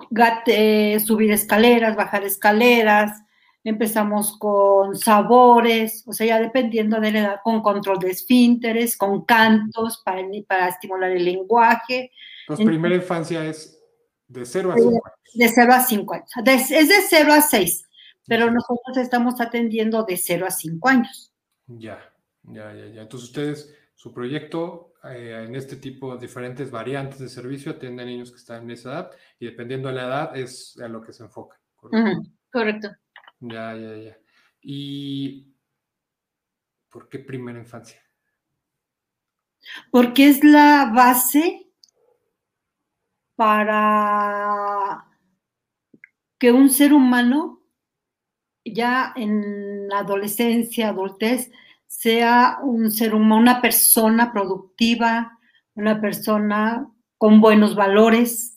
[0.09, 3.24] gate, subir escaleras, bajar escaleras,
[3.65, 9.25] empezamos con sabores, o sea, ya dependiendo de la edad, con control de esfínteres, con
[9.25, 12.11] cantos para, para estimular el lenguaje.
[12.41, 13.81] Entonces, primera infancia es
[14.27, 15.19] de 0 a 5 años.
[15.33, 16.31] De 0 a 5 años.
[16.71, 17.89] es de 0 a 6,
[18.27, 21.33] pero nosotros estamos atendiendo de 0 a 5 años.
[21.65, 21.99] Ya,
[22.43, 23.01] ya, ya, ya.
[23.01, 28.05] Entonces, ustedes, su proyecto eh, en este tipo de diferentes variantes de servicio atiende a
[28.05, 31.13] niños que están en esa edad y dependiendo de la edad es a lo que
[31.13, 31.59] se enfoca.
[31.75, 32.29] ¿correcto?
[32.51, 32.89] Correcto.
[33.47, 34.17] Ya, ya, ya.
[34.61, 35.53] ¿Y
[36.89, 38.01] por qué primera infancia?
[39.91, 41.69] Porque es la base
[43.35, 45.05] para
[46.37, 47.61] que un ser humano
[48.63, 51.51] ya en la adolescencia, adultez,
[51.85, 55.39] sea un ser humano, una persona productiva,
[55.75, 58.54] una persona con buenos valores,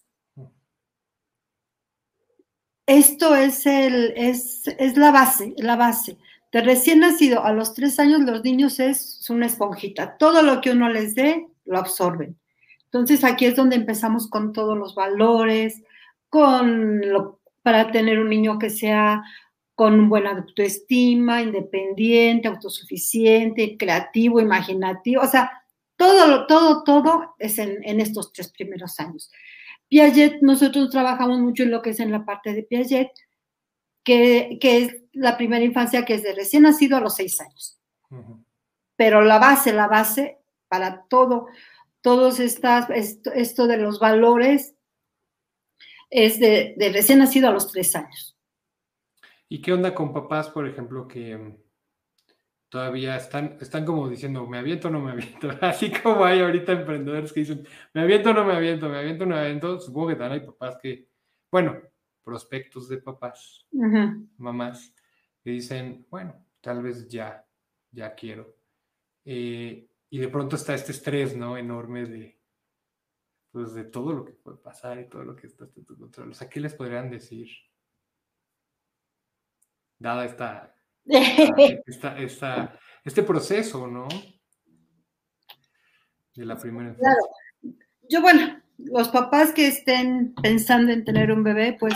[2.89, 6.17] esto es, el, es, es la base, la base.
[6.51, 10.17] De recién nacido a los tres años, los niños es una esponjita.
[10.17, 12.39] Todo lo que uno les dé, lo absorben.
[12.85, 15.83] Entonces aquí es donde empezamos con todos los valores,
[16.31, 17.03] con
[17.63, 19.23] para tener un niño que sea
[19.75, 25.63] con buena autoestima, independiente, autosuficiente, creativo, imaginativo, o sea,
[25.97, 29.31] todo, todo, todo es en, en estos tres primeros años.
[29.89, 33.11] Piaget, nosotros trabajamos mucho en lo que es en la parte de Piaget,
[34.05, 37.79] que, es la primera infancia que es de recién nacido a los seis años.
[38.97, 41.47] Pero la base, la base para todo,
[42.01, 44.75] todos estas, esto, de los valores
[46.11, 48.37] es de, de, recién nacido a los tres años.
[49.49, 51.59] ¿Y qué onda con papás, por ejemplo, que
[52.69, 55.49] todavía están, están como diciendo, me aviento o no me aviento.
[55.61, 59.25] Así como hay ahorita emprendedores que dicen, me aviento o no me aviento, me aviento
[59.25, 59.81] o no me aviento.
[59.81, 61.09] Supongo que también hay papás que,
[61.51, 61.81] bueno,
[62.23, 63.67] prospectos de papás,
[64.37, 64.95] mamás,
[65.43, 67.45] que dicen, bueno, tal vez ya,
[67.91, 68.57] ya quiero.
[69.25, 71.57] Eh, y de pronto está este estrés, ¿no?
[71.57, 72.41] Enorme de,
[73.51, 76.31] pues, de todo lo que puede pasar y todo lo que está en tu control.
[76.31, 77.49] O sea, ¿qué les podrían decir?
[79.99, 80.78] Dada esta
[83.05, 84.09] este proceso, ¿no?
[86.35, 87.21] De la primera Claro.
[88.09, 91.95] Yo, bueno, los papás que estén pensando en tener un bebé, pues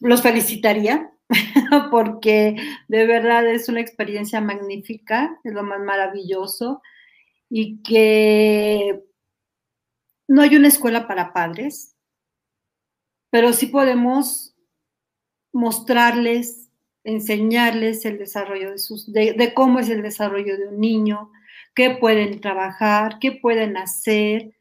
[0.00, 1.12] los felicitaría
[1.90, 2.56] porque
[2.88, 6.82] de verdad es una experiencia magnífica, es lo más maravilloso
[7.48, 9.02] y que
[10.28, 11.96] no hay una escuela para padres,
[13.30, 14.56] pero sí podemos
[15.52, 16.61] mostrarles
[17.04, 21.30] enseñarles el desarrollo de sus, de, cómo es el desarrollo de un niño,
[21.74, 24.52] qué pueden trabajar, qué pueden hacer,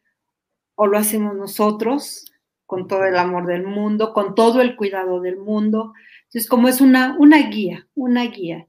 [0.75, 2.25] o lo hacemos nosotros
[2.65, 5.93] con todo el amor del mundo, con todo el cuidado del mundo.
[6.23, 8.67] Entonces, como es una, una guía, una guía.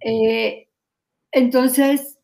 [0.00, 0.68] Eh,
[1.32, 2.18] entonces,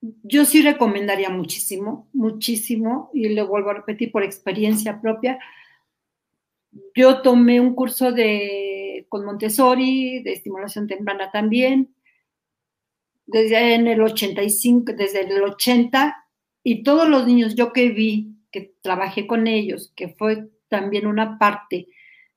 [0.00, 5.38] yo sí recomendaría muchísimo, muchísimo, y le vuelvo a repetir por experiencia propia.
[6.94, 8.69] Yo tomé un curso de,
[9.10, 11.94] con Montessori, de estimulación temprana también,
[13.26, 16.16] desde en el 85, desde el 80,
[16.62, 21.38] y todos los niños yo que vi, que trabajé con ellos, que fue también una
[21.38, 21.88] parte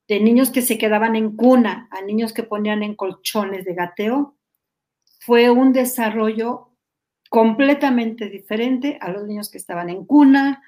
[0.07, 4.35] de niños que se quedaban en cuna a niños que ponían en colchones de gateo,
[5.19, 6.71] fue un desarrollo
[7.29, 10.63] completamente diferente a los niños que estaban en cuna,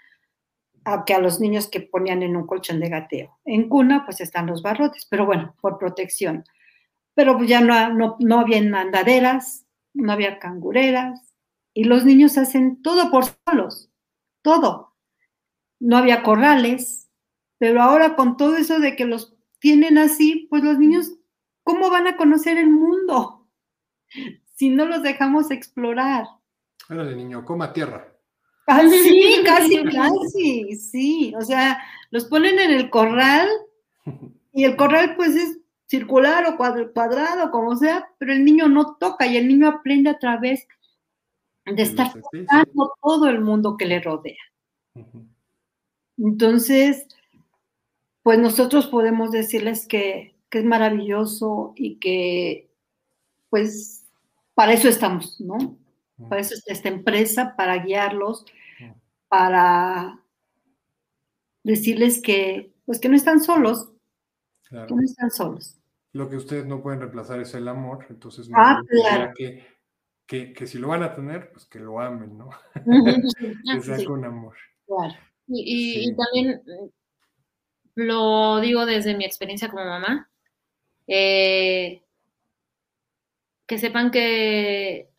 [1.06, 3.40] que a los niños que ponían en un colchón de gateo.
[3.44, 6.44] En cuna, pues están los barrotes, pero bueno, por protección.
[7.16, 11.34] Pero pues ya no, no, no había andaderas, no había cangureras,
[11.74, 13.90] y los niños hacen todo por solos,
[14.42, 14.96] todo.
[15.80, 17.10] No había corrales,
[17.58, 21.14] pero ahora con todo eso de que los tienen así, pues los niños,
[21.64, 23.48] ¿cómo van a conocer el mundo?
[24.58, 26.28] Si no los dejamos explorar.
[26.90, 28.15] Órale, niño, coma tierra.
[28.68, 31.34] Ah, sí, casi, casi, sí.
[31.38, 33.48] O sea, los ponen en el corral
[34.54, 39.28] y el corral pues es circular o cuadrado, como sea, pero el niño no toca
[39.28, 40.68] y el niño aprende a través
[41.66, 44.42] de estar tocando todo el mundo que le rodea.
[46.18, 47.08] Entonces,
[48.24, 52.72] pues nosotros podemos decirles que, que, es maravilloso y que,
[53.50, 54.06] pues,
[54.54, 55.78] para eso estamos, ¿no?
[56.30, 58.46] Para eso está esta empresa, para guiarlos,
[59.28, 60.22] para
[61.64, 63.92] decirles que, pues, que no están solos,
[64.70, 65.78] que no están solos.
[66.14, 69.34] Lo que ustedes no pueden reemplazar es el amor, entonces no ah, claro.
[69.36, 69.66] que,
[70.26, 72.50] que, que, si lo van a tener, pues que lo amen, ¿no?
[73.74, 74.56] que sea con amor.
[74.86, 75.14] Claro.
[75.48, 76.90] Y, y, también mm,
[77.96, 80.30] lo digo desde mi experiencia como mamá,
[81.08, 82.02] eh,
[83.66, 85.10] que sepan que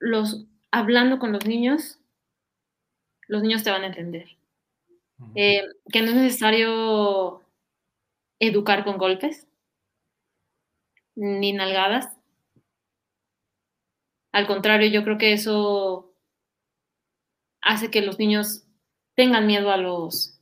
[0.00, 2.00] los hablando con los niños,
[3.28, 4.36] los niños te van a entender.
[5.34, 7.42] Eh, que no es necesario
[8.38, 9.46] educar con golpes,
[11.14, 12.16] ni nalgadas.
[14.32, 16.14] Al contrario, yo creo que eso
[17.60, 18.64] hace que los niños
[19.14, 20.40] tengan miedo a los,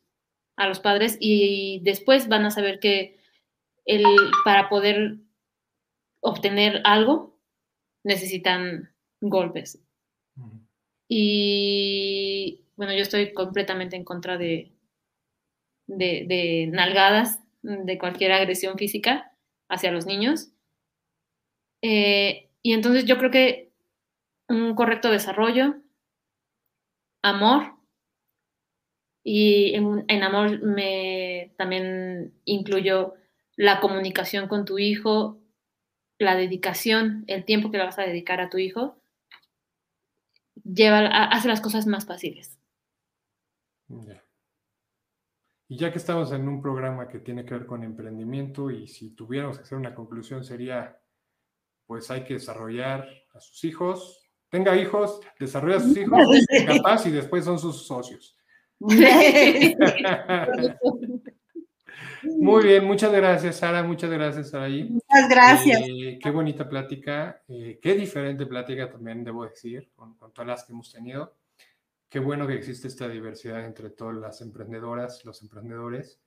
[0.57, 3.19] a los padres y después van a saber que
[3.87, 4.05] el,
[4.45, 5.17] para poder
[6.21, 7.37] obtener algo
[8.05, 9.81] necesitan golpes.
[11.09, 14.73] Y bueno, yo estoy completamente en contra de,
[15.87, 19.33] de, nalgadas, de cualquier agresión física
[19.69, 20.51] hacia los niños.
[21.83, 23.73] Eh, y entonces yo creo que
[24.49, 25.77] un correcto desarrollo,
[27.23, 27.79] amor,
[29.31, 33.15] y en, amor me también incluyo
[33.57, 35.39] la comunicación con tu hijo,
[36.19, 38.97] la dedicación, el tiempo que le vas a dedicar a tu hijo,
[40.65, 42.59] lleva, hace las cosas más fáciles.
[45.69, 49.15] Y ya que estamos en un programa que tiene que ver con emprendimiento y si
[49.15, 50.99] tuviéramos que hacer una conclusión sería,
[51.87, 57.11] pues hay que desarrollar a sus hijos, tenga hijos, desarrolla a sus hijos, capaz y
[57.11, 58.37] después son sus socios.
[62.23, 63.83] Muy bien, muchas gracias, Sara.
[63.83, 64.85] Muchas gracias, Saraí.
[64.85, 65.81] Muchas gracias.
[65.89, 70.73] Eh, qué bonita plática, eh, qué diferente plática también debo decir, con, todas las que
[70.73, 71.37] hemos tenido.
[72.09, 76.21] Qué bueno que existe esta diversidad entre todas las emprendedoras, los emprendedores,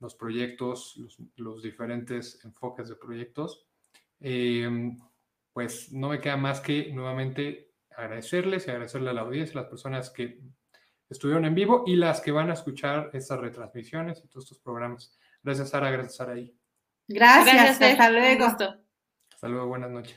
[0.00, 1.00] los proyectos,
[1.36, 3.66] los, diferentes enfoques de proyectos.
[4.20, 4.96] Em,
[5.52, 9.70] pues no me queda más que nuevamente agradecerles y agradecerle a la audiencia, a las
[9.70, 10.40] personas que
[11.12, 15.18] estuvieron en vivo y las que van a escuchar estas retransmisiones y todos estos programas.
[15.42, 15.90] Gracias, Sara.
[15.90, 16.34] Gracias, Sara.
[17.08, 18.44] Gracias, hasta luego.
[18.46, 20.10] Hasta luego, buenas noches.